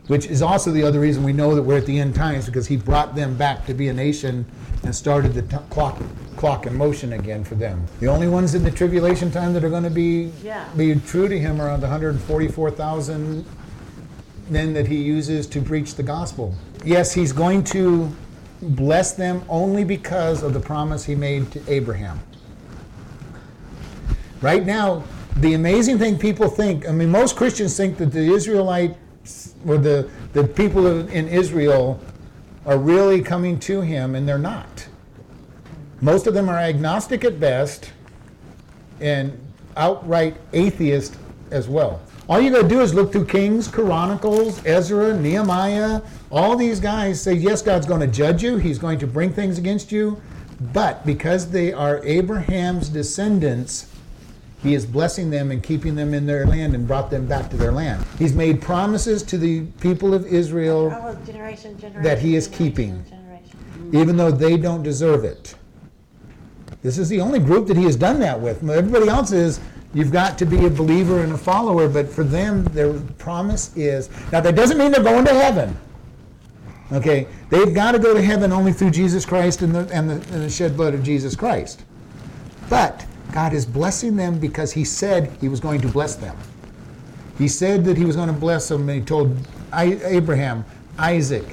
[0.07, 2.65] which is also the other reason we know that we're at the end times because
[2.65, 4.45] he brought them back to be a nation
[4.83, 6.01] and started the t- clock
[6.37, 7.83] clock in motion again for them.
[7.99, 10.63] The only ones in the tribulation time that are going to be Yeah.
[10.77, 13.45] be true to him are the 144,000
[14.49, 16.53] men that he uses to preach the gospel.
[16.85, 18.11] Yes, he's going to
[18.61, 22.19] bless them only because of the promise he made to Abraham.
[24.41, 25.03] Right now,
[25.37, 30.09] the amazing thing people think, I mean, most Christians think that the Israelites or the,
[30.33, 31.99] the people in Israel
[32.65, 34.87] are really coming to him, and they're not.
[36.01, 37.91] Most of them are agnostic at best
[38.99, 39.39] and
[39.75, 41.17] outright atheist
[41.51, 42.01] as well.
[42.29, 46.01] All you got to do is look through Kings, Chronicles, Ezra, Nehemiah.
[46.29, 49.57] All these guys say, yes, God's going to judge you, He's going to bring things
[49.57, 50.21] against you,
[50.73, 53.89] but because they are Abraham's descendants,
[54.61, 57.57] he is blessing them and keeping them in their land and brought them back to
[57.57, 58.03] their land.
[58.17, 62.03] He's made promises to the people of Israel Oh, generation, generation.
[62.03, 63.05] that he is keeping.
[63.05, 63.91] Generation.
[63.93, 65.55] even though they don't deserve it.
[66.81, 68.67] This is the only group that he has done that with.
[68.67, 69.59] Everybody else is
[69.93, 74.09] you've got to be a believer and a follower, but for them, their promise is
[74.31, 75.75] now that doesn't mean they're going to heaven.
[76.91, 80.13] Okay, they've got to go to heaven only through Jesus Christ and the, and the,
[80.13, 81.83] and the shed blood of Jesus Christ.
[82.69, 86.35] But God is blessing them because He said He was going to bless them.
[87.37, 89.35] He said that He was going to bless them, and He told
[89.73, 90.63] I, Abraham,
[90.97, 91.45] Isaac,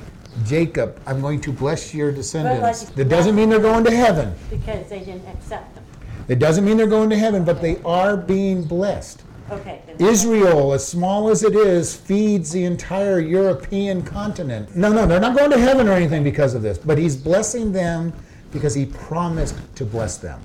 [0.45, 2.83] Jacob, I'm going to bless your descendants.
[2.85, 4.35] like- That doesn't mean they're going to heaven.
[4.51, 5.84] Because they didn't accept them.
[6.29, 9.23] It doesn't mean they're going to heaven, but they are being blessed.
[9.51, 9.83] Okay.
[9.99, 14.75] Israel, as small as it is, feeds the entire European continent.
[14.75, 17.71] No, no, they're not going to heaven or anything because of this, but He's blessing
[17.71, 18.13] them
[18.53, 20.41] because He promised to bless them.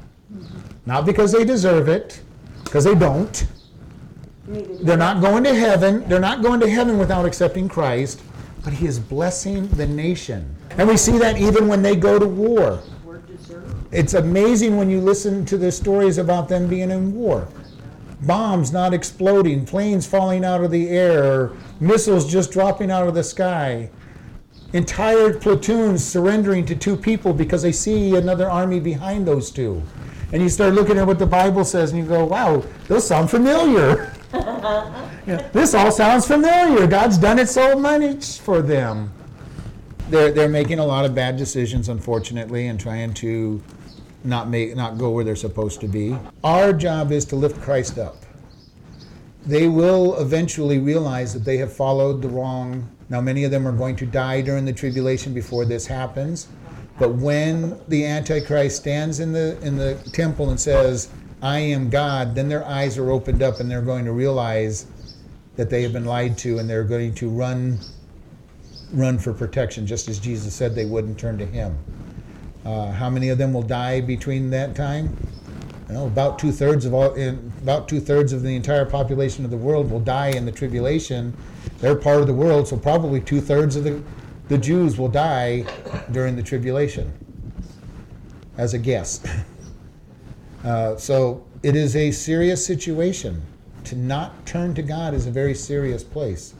[0.85, 2.21] Not because they deserve it,
[2.65, 3.47] because they don't.
[4.47, 6.07] They're not going to heaven.
[6.09, 8.21] They're not going to heaven without accepting Christ,
[8.63, 10.55] but He is blessing the nation.
[10.77, 12.81] And we see that even when they go to war.
[13.91, 17.47] It's amazing when you listen to the stories about them being in war.
[18.21, 23.23] Bombs not exploding, planes falling out of the air, missiles just dropping out of the
[23.23, 23.89] sky.
[24.73, 29.81] Entire platoons surrendering to two people because they see another army behind those two.
[30.31, 33.29] And you start looking at what the Bible says and you go, wow, those sound
[33.29, 34.13] familiar.
[35.27, 36.87] Yeah, this all sounds familiar.
[36.87, 39.11] God's done it so much for them.
[40.09, 43.61] They're, they're making a lot of bad decisions, unfortunately, and trying to
[44.23, 46.15] not make not go where they're supposed to be.
[46.43, 48.17] Our job is to lift Christ up.
[49.45, 52.89] They will eventually realize that they have followed the wrong.
[53.09, 56.47] Now, many of them are going to die during the tribulation before this happens.
[56.99, 61.07] But when the Antichrist stands in the in the temple and says,
[61.41, 64.85] "I am God," then their eyes are opened up and they're going to realize
[65.55, 67.79] that they have been lied to, and they're going to run
[68.93, 71.77] run for protection, just as Jesus said they would, and turn to Him.
[72.65, 75.15] Uh, how many of them will die between that time?
[75.87, 79.43] You know, about two thirds of all, in, about two thirds of the entire population
[79.43, 81.35] of the world will die in the tribulation.
[81.79, 84.03] They're part of the world, so probably two thirds of the,
[84.49, 85.65] the Jews will die
[86.11, 87.11] during the tribulation.
[88.57, 89.25] As a guess.
[90.61, 93.41] Uh, so it is a serious situation.
[93.85, 96.53] To not turn to God is a very serious place.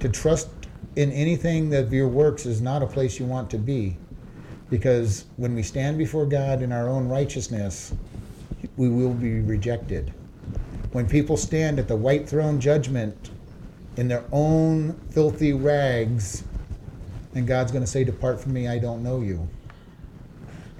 [0.00, 0.50] To trust
[0.96, 3.96] in anything that your works is not a place you want to be.
[4.70, 7.92] Because when we stand before God in our own righteousness,
[8.76, 10.14] we will be rejected.
[10.92, 13.30] When people stand at the white throne judgment
[13.96, 16.44] in their own filthy rags,
[17.34, 19.48] and God's going to say, Depart from me, I don't know you.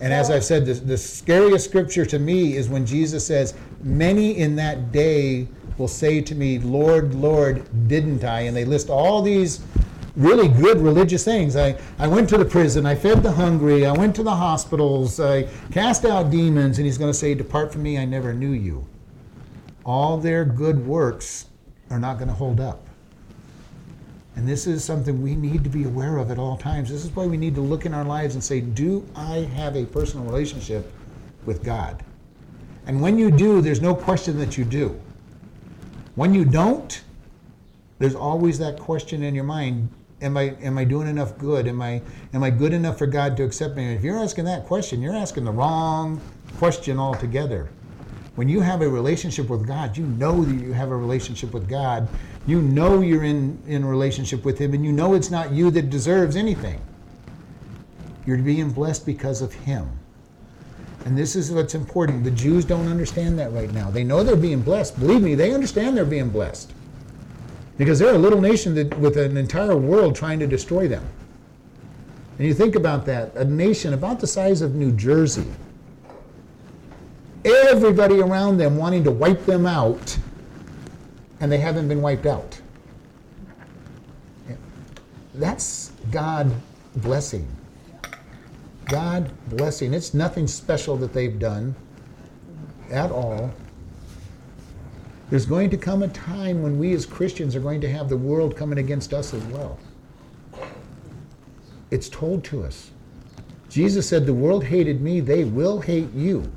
[0.00, 4.38] And as I've said, the, the scariest scripture to me is when Jesus says, Many
[4.38, 8.42] in that day will say to me, Lord, Lord, didn't I?
[8.42, 9.60] And they list all these
[10.20, 11.56] really good religious things.
[11.56, 15.18] I, I went to the prison, I fed the hungry, I went to the hospitals,
[15.18, 18.50] I cast out demons, and he's going to say, Depart from me, I never knew
[18.50, 18.86] you.
[19.84, 21.46] All their good works
[21.88, 22.86] are not going to hold up.
[24.36, 26.90] And this is something we need to be aware of at all times.
[26.90, 29.74] This is why we need to look in our lives and say, Do I have
[29.74, 30.92] a personal relationship
[31.46, 32.04] with God?
[32.86, 35.00] And when you do, there's no question that you do.
[36.14, 37.02] When you don't,
[37.98, 39.88] there's always that question in your mind
[40.20, 41.66] am I am I doing enough good?
[41.66, 42.02] Am I
[42.32, 43.94] am I good enough for God to accept me?
[43.94, 46.20] If you're asking that question, you're asking the wrong
[46.58, 47.70] question altogether.
[48.36, 51.68] When you have a relationship with God, you know that you have a relationship with
[51.68, 52.08] God.
[52.46, 55.90] You know you're in, in relationship with Him, and you know it's not you that
[55.90, 56.80] deserves anything.
[58.24, 59.90] You're being blessed because of Him.
[61.04, 62.24] And this is what's important.
[62.24, 63.90] The Jews don't understand that right now.
[63.90, 64.98] They know they're being blessed.
[64.98, 66.72] Believe me, they understand they're being blessed.
[67.80, 71.02] Because they're a little nation that, with an entire world trying to destroy them.
[72.36, 75.46] And you think about that a nation about the size of New Jersey,
[77.42, 80.18] everybody around them wanting to wipe them out,
[81.40, 82.60] and they haven't been wiped out.
[85.32, 86.52] That's God
[86.96, 87.48] blessing.
[88.88, 89.94] God blessing.
[89.94, 91.74] It's nothing special that they've done
[92.90, 93.50] at all.
[95.30, 98.16] There's going to come a time when we as Christians are going to have the
[98.16, 99.78] world coming against us as well.
[101.92, 102.90] It's told to us.
[103.68, 106.50] Jesus said, The world hated me, they will hate you.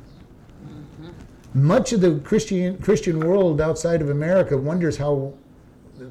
[1.54, 5.34] Much of the Christian, Christian world outside of America wonders how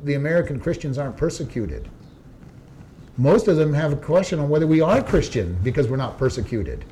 [0.04, 1.88] the American Christians aren't persecuted.
[3.16, 6.84] Most of them have a question on whether we are Christian because we're not persecuted.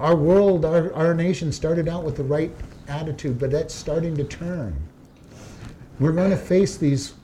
[0.00, 2.50] Our world, our, our nation started out with the right
[2.92, 4.76] attitude, but that's starting to turn.
[5.98, 7.14] We're going to face these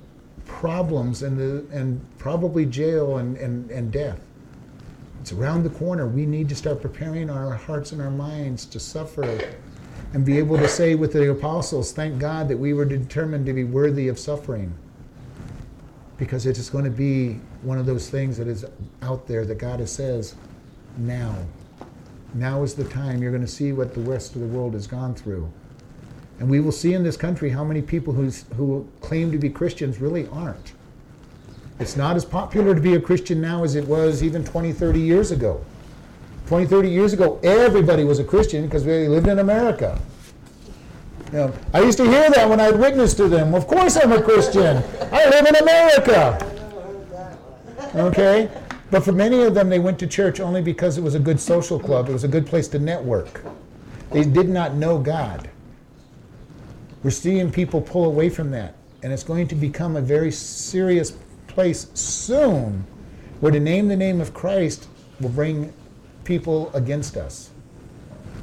[0.47, 4.21] problems and, the, and probably jail and, and, and death.
[5.21, 6.07] It's around the corner.
[6.07, 9.41] We need to start preparing our hearts and our minds to suffer
[10.15, 13.53] and be able to say with the apostles, thank God that we were determined to
[13.53, 14.73] be worthy of suffering.
[16.17, 18.65] Because it is going to be one of those things that is
[19.03, 20.35] out there that God has says,
[20.97, 21.37] now.
[22.35, 23.23] Now is the time.
[23.23, 25.51] You're going to see what the rest of the world has gone through.
[26.39, 29.51] And we will see in this country how many people who's, who claim to be
[29.51, 30.73] Christians really aren't.
[31.81, 35.01] It's not as popular to be a Christian now as it was even 20, 30
[35.01, 35.65] years ago.
[36.47, 40.01] 20, 30 years ago, everybody was a Christian because we lived in America.
[41.27, 43.55] You know, I used to hear that when I'd witness to them.
[43.55, 44.83] Of course I'm a Christian.
[45.13, 46.39] I live in America.
[47.95, 48.51] Okay?
[48.91, 51.39] But for many of them, they went to church only because it was a good
[51.39, 53.43] social club, it was a good place to network.
[54.11, 55.51] They did not know God.
[57.03, 61.13] We're seeing people pull away from that, and it's going to become a very serious
[61.47, 62.85] place soon
[63.41, 64.89] where to name the name of Christ
[65.21, 65.73] will bring
[66.25, 67.51] people against us.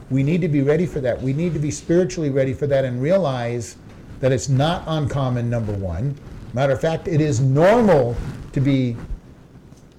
[0.10, 1.22] We need to be ready for that.
[1.22, 3.78] We need to be spiritually ready for that and realize
[4.20, 6.18] that it's not uncommon, number one.
[6.54, 8.16] Matter of fact, it is normal
[8.54, 8.96] to be,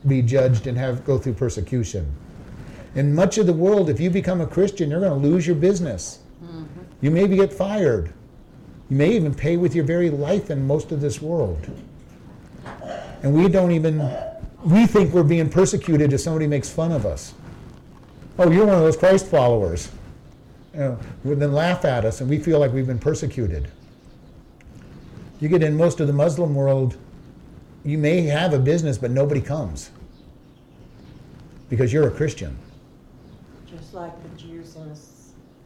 [0.07, 2.07] be judged and have go through persecution.
[2.95, 5.57] In much of the world, if you become a Christian, you're going to lose your
[5.57, 6.21] business.
[6.43, 6.65] Mm-hmm.
[7.03, 8.13] You maybe get fired.
[8.89, 11.59] You may even pay with your very life in most of this world.
[13.23, 13.99] And we don't even,
[14.65, 17.35] we think we're being persecuted if somebody makes fun of us.
[18.39, 19.91] Oh, you're one of those Christ followers.
[20.73, 23.69] You know, then laugh at us and we feel like we've been persecuted.
[25.41, 26.97] You get in most of the Muslim world,
[27.85, 29.91] you may have a business, but nobody comes
[31.69, 32.57] because you're a Christian.
[33.67, 34.77] Just like the Jews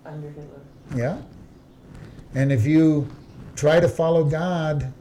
[0.04, 0.60] under Hitler.
[0.96, 1.20] Yeah.
[2.34, 3.08] And if you
[3.56, 4.92] try to follow God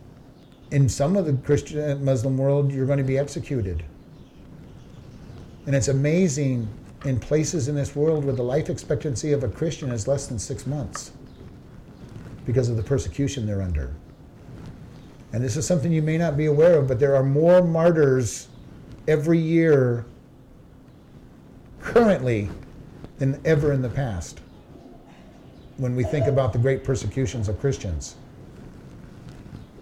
[0.71, 3.83] in some of the Christian Muslim world, you're going to be executed.
[5.65, 6.67] And it's amazing
[7.05, 10.37] in places in this world where the life expectancy of a Christian is less than
[10.37, 11.11] six months
[12.45, 13.95] because of the persecution they're under.
[15.31, 18.47] And this is something you may not be aware of, but there are more martyrs
[19.07, 20.05] every year
[21.81, 22.49] currently
[23.17, 24.39] than ever in the past
[25.77, 28.15] when we think about the great persecutions of Christians.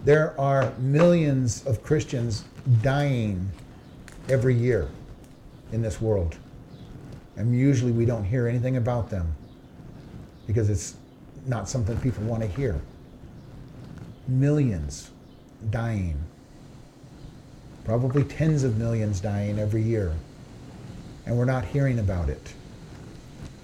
[0.04, 2.44] There are millions of Christians
[2.82, 3.50] dying
[4.28, 4.88] every year
[5.72, 6.36] in this world.
[7.36, 9.34] And usually we don't hear anything about them
[10.46, 10.94] because it's
[11.46, 12.80] not something people want to hear.
[14.26, 15.10] Millions
[15.70, 16.18] dying.
[17.84, 20.12] Probably tens of millions dying every year.
[21.28, 22.54] And we're not hearing about it.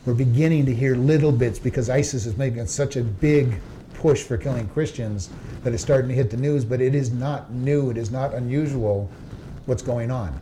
[0.04, 3.58] We're beginning to hear little bits because ISIS is making such a big
[3.94, 5.30] push for killing Christians
[5.62, 8.34] that it's starting to hit the news, but it is not new, it is not
[8.34, 9.10] unusual
[9.64, 10.38] what's going on.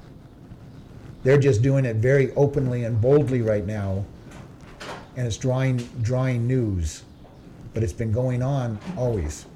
[1.22, 4.04] They're just doing it very openly and boldly right now,
[5.16, 7.04] and it's drawing, drawing news.
[7.72, 9.46] But it's been going on always.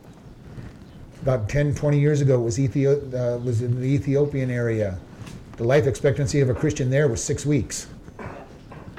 [1.20, 5.00] About 10, 20 years ago, it was, Ethio- uh, was in the Ethiopian area.
[5.56, 7.86] The life expectancy of a Christian there was six weeks.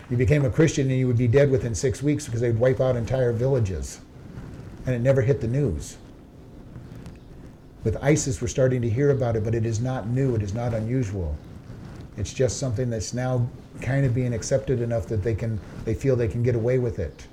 [0.09, 2.79] You became a Christian and you would be dead within six weeks because they'd wipe
[2.79, 3.99] out entire villages.
[4.85, 5.97] And it never hit the news.
[7.83, 10.53] With ISIS, we're starting to hear about it, but it is not new, it is
[10.53, 11.37] not unusual.
[12.17, 13.47] It's just something that's now
[13.81, 16.97] kind of being accepted enough that they can they feel they can get away with
[16.97, 17.27] it.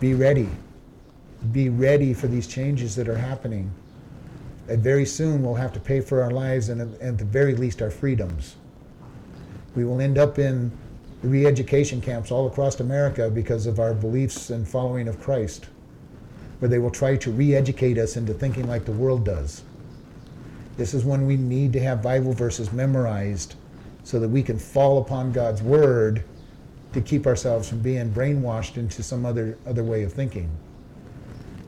[0.00, 0.48] Be ready.
[1.52, 3.70] Be ready for these changes that are happening.
[4.72, 7.82] And very soon we'll have to pay for our lives and at the very least
[7.82, 8.56] our freedoms.
[9.76, 10.72] We will end up in
[11.22, 15.66] re-education camps all across America because of our beliefs and following of Christ,
[16.58, 19.62] where they will try to re-educate us into thinking like the world does.
[20.78, 23.56] This is when we need to have Bible verses memorized
[24.04, 26.24] so that we can fall upon God's word
[26.94, 30.48] to keep ourselves from being brainwashed into some other other way of thinking.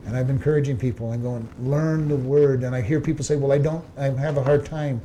[0.07, 2.63] And I'm encouraging people, I'm going, learn the word.
[2.63, 5.01] And I hear people say, well, I don't, I have a hard time.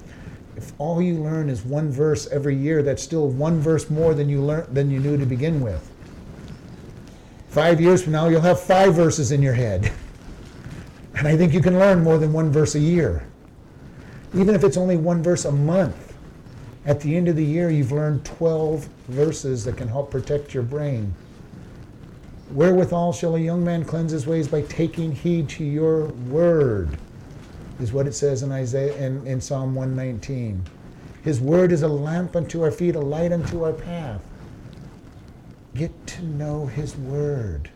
[0.58, 4.28] If all you learn is one verse every year, that's still one verse more than
[4.28, 5.90] you learn than you knew to begin with.
[7.48, 9.92] Five years from now, you'll have five verses in your head.
[11.16, 13.28] And I think you can learn more than one verse a year.
[14.34, 16.10] Even if it's only one verse a month,
[16.86, 20.64] at the end of the year, you've learned 12 verses that can help protect your
[20.64, 21.14] brain.
[22.52, 26.98] Wherewithal shall a young man cleanse his ways by taking heed to your word,
[27.80, 30.66] is what it says in Isaiah in, in Psalm 119.
[31.22, 34.22] His word is a lamp unto our feet, a light unto our path.
[35.76, 37.70] Get to know his word.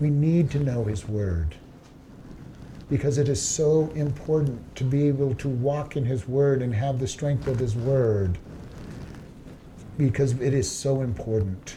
[0.00, 1.54] We need to know his word
[2.88, 6.98] because it is so important to be able to walk in his word and have
[6.98, 8.38] the strength of his word
[9.98, 11.76] because it is so important.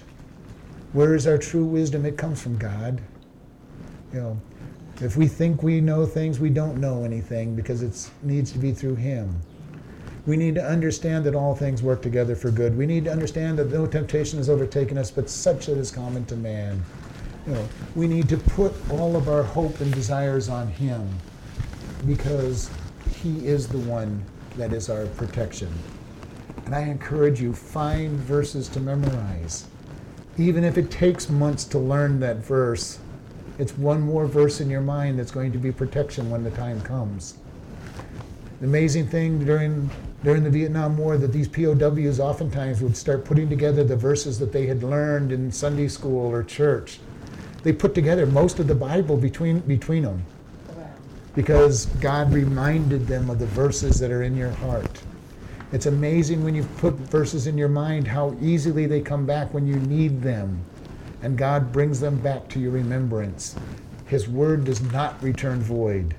[0.93, 2.05] Where is our true wisdom?
[2.05, 3.01] It comes from God.
[4.13, 4.41] You know,
[4.99, 8.73] if we think we know things, we don't know anything because it needs to be
[8.73, 9.39] through Him.
[10.25, 12.77] We need to understand that all things work together for good.
[12.77, 16.25] We need to understand that no temptation has overtaken us, but such that is common
[16.25, 16.83] to man.
[17.47, 21.07] You know, we need to put all of our hope and desires on Him
[22.05, 22.69] because
[23.21, 24.23] He is the one
[24.57, 25.71] that is our protection.
[26.65, 29.67] And I encourage you, find verses to memorize.
[30.37, 32.99] Even if it takes months to learn that verse,
[33.59, 36.81] it's one more verse in your mind that's going to be protection when the time
[36.81, 37.35] comes.
[38.59, 39.89] The amazing thing during
[40.23, 44.51] during the Vietnam War that these POWs oftentimes would start putting together the verses that
[44.51, 46.99] they had learned in Sunday school or church.
[47.63, 50.23] They put together most of the Bible between between them
[51.35, 55.01] because God reminded them of the verses that are in your heart.
[55.71, 59.65] It's amazing when you put verses in your mind how easily they come back when
[59.65, 60.61] you need them.
[61.21, 63.55] And God brings them back to your remembrance.
[64.05, 66.15] His word does not return void,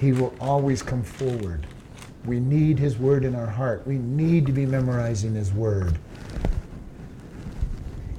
[0.00, 1.66] He will always come forward.
[2.24, 3.86] We need His word in our heart.
[3.86, 5.96] We need to be memorizing His word.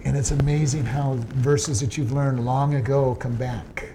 [0.05, 3.89] And it's amazing how verses that you've learned long ago come back.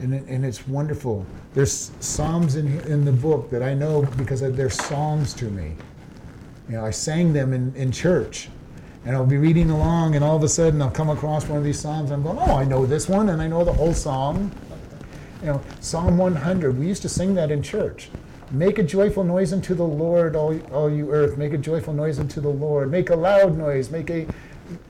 [0.00, 1.26] And, it, and it's wonderful.
[1.54, 5.74] There's psalms in, in the book that I know because they're songs to me.
[6.68, 8.48] You know, I sang them in, in church.
[9.04, 11.64] And I'll be reading along, and all of a sudden I'll come across one of
[11.64, 12.10] these psalms.
[12.10, 14.52] And I'm going, oh, I know this one, and I know the whole psalm.
[15.40, 16.78] You know, Psalm 100.
[16.78, 18.10] We used to sing that in church.
[18.50, 21.38] Make a joyful noise unto the Lord, all, all you earth.
[21.38, 22.90] Make a joyful noise unto the Lord.
[22.90, 23.90] Make a loud noise.
[23.90, 24.26] Make a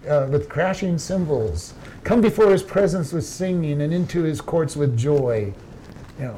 [0.09, 1.75] uh, with crashing cymbals.
[2.09, 5.53] Come before His presence with singing, and into His courts with joy.
[6.19, 6.37] You know,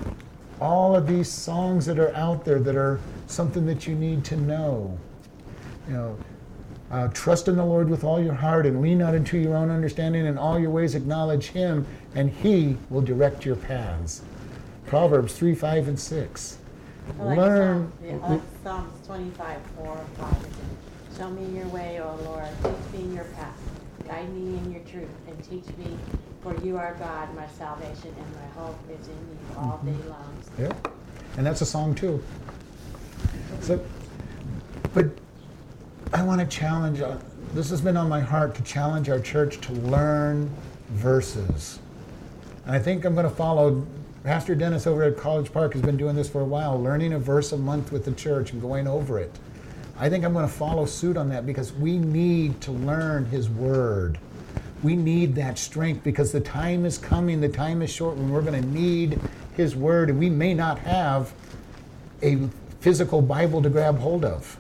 [0.61, 2.99] all of these songs that are out there that are
[3.29, 4.99] something that you need to know.
[5.87, 6.19] You know,
[6.91, 9.71] uh, trust in the Lord with all your heart and lean not into your own
[9.71, 10.27] understanding.
[10.27, 11.87] In all your ways acknowledge Him,
[12.17, 14.23] and He will direct your paths.
[14.87, 16.59] Proverbs 3, 5, and 6.
[17.21, 17.93] Like Learn.
[18.01, 20.37] Psalm, yeah, like Psalms 25, 4 5.
[21.17, 22.49] Show me your way, O Lord.
[22.65, 23.70] Teach me your path.
[24.11, 25.97] Guide me in your truth and teach me,
[26.43, 30.37] for you are God, my salvation, and my hope is in you all day long.
[30.59, 30.73] Yeah,
[31.37, 32.21] and that's a song too.
[33.61, 33.81] So,
[34.95, 35.07] but
[36.13, 37.01] I want to challenge.
[37.01, 37.19] Uh,
[37.55, 40.51] this has been on my heart to challenge our church to learn
[40.89, 41.79] verses,
[42.67, 43.87] and I think I'm going to follow.
[44.25, 47.19] Pastor Dennis over at College Park has been doing this for a while, learning a
[47.21, 49.39] verse a month with the church and going over it.
[50.01, 53.51] I think I'm going to follow suit on that because we need to learn His
[53.51, 54.19] Word.
[54.83, 58.41] We need that strength because the time is coming, the time is short when we're
[58.41, 59.21] going to need
[59.53, 61.35] His Word, and we may not have
[62.23, 62.39] a
[62.81, 64.57] physical Bible to grab hold of.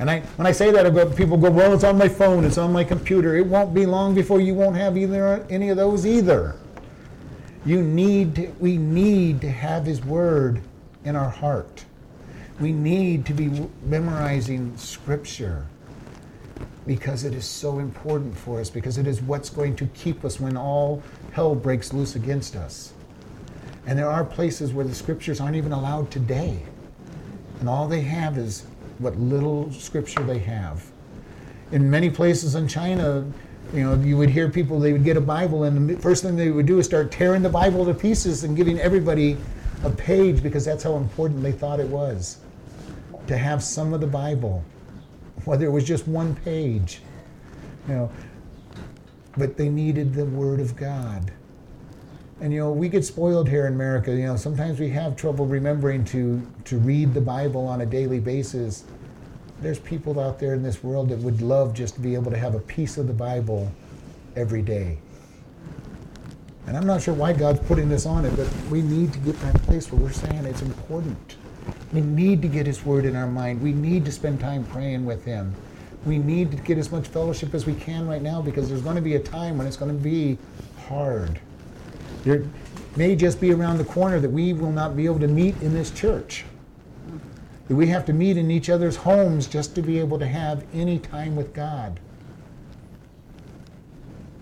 [0.00, 2.44] And I, when I say that, I go, people go, well, it's on my phone,
[2.44, 3.36] it's on my computer.
[3.36, 6.56] It won't be long before you won't have either any of those either.
[7.64, 10.60] You need, we need to have His Word
[11.04, 11.84] in our heart.
[12.60, 15.66] We need to be memorizing Scripture
[16.86, 20.38] because it is so important for us, because it is what's going to keep us
[20.38, 22.92] when all hell breaks loose against us.
[23.86, 26.62] And there are places where the Scriptures aren't even allowed today.
[27.60, 28.66] And all they have is
[28.98, 30.84] what little scripture they have.
[31.72, 33.26] In many places in China,
[33.72, 36.36] you know, you would hear people, they would get a Bible, and the first thing
[36.36, 39.38] they would do is start tearing the Bible to pieces and giving everybody
[39.84, 42.38] a page because that's how important they thought it was
[43.30, 44.64] to have some of the Bible,
[45.44, 47.00] whether it was just one page.
[47.86, 48.10] You know,
[49.38, 51.32] but they needed the Word of God.
[52.40, 54.10] And you know, we get spoiled here in America.
[54.10, 58.18] You know, sometimes we have trouble remembering to to read the Bible on a daily
[58.18, 58.82] basis.
[59.60, 62.38] There's people out there in this world that would love just to be able to
[62.38, 63.70] have a piece of the Bible
[64.34, 64.98] every day.
[66.66, 69.40] And I'm not sure why God's putting this on it, but we need to get
[69.42, 71.36] that place where we're saying it's important.
[71.92, 73.60] We need to get His Word in our mind.
[73.60, 75.54] We need to spend time praying with Him.
[76.06, 78.96] We need to get as much fellowship as we can right now because there's going
[78.96, 80.38] to be a time when it's going to be
[80.88, 81.40] hard.
[82.24, 82.44] There
[82.96, 85.74] may just be around the corner that we will not be able to meet in
[85.74, 86.44] this church.
[87.68, 90.64] That we have to meet in each other's homes just to be able to have
[90.72, 92.00] any time with God.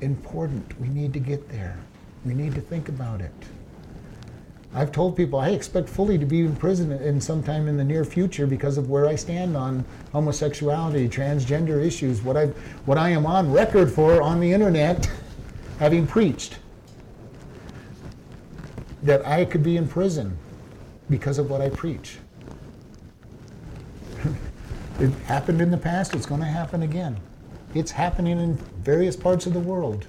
[0.01, 0.79] Important.
[0.81, 1.79] We need to get there.
[2.25, 3.33] We need to think about it.
[4.79, 8.05] I've told people I expect fully to be in prison in sometime in the near
[8.05, 12.47] future because of where I stand on homosexuality, transgender issues, what I
[12.87, 15.11] what I am on record for on the internet,
[15.81, 16.61] having preached.
[19.03, 20.39] That I could be in prison
[21.11, 22.19] because of what I preach.
[25.01, 27.17] it happened in the past, it's going to happen again.
[27.75, 30.07] It's happening in various parts of the world.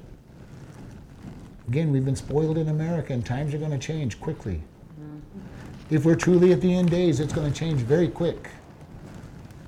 [1.70, 4.64] Again, we've been spoiled in America, and times are going to change quickly.
[5.91, 8.50] If we're truly at the end days, it's going to change very quick.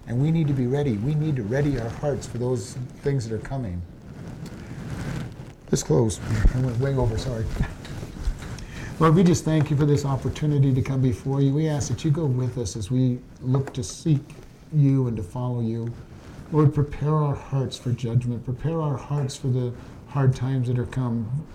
[0.07, 0.94] And we need to be ready.
[0.98, 2.73] We need to ready our hearts for those
[3.03, 3.84] things that are coming.
[5.69, 6.19] Let's close.
[6.56, 7.45] I went way over, sorry.
[8.99, 11.53] Lord, we just thank you for this opportunity to come before you.
[11.53, 14.23] We ask that you go with us as we look to seek
[14.73, 15.94] you and to follow you.
[16.52, 18.44] Lord, prepare our hearts for judgment.
[18.44, 19.72] Prepare our hearts for the
[20.07, 21.45] hard times that are come.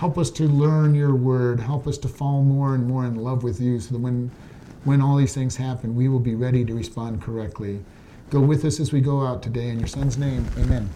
[0.00, 1.60] Help us to learn your word.
[1.60, 4.30] Help us to fall more and more in love with you so that when,
[4.84, 7.84] when all these things happen, we will be ready to respond correctly.
[8.30, 9.68] Go with us as we go out today.
[9.68, 10.88] In your son's name, amen.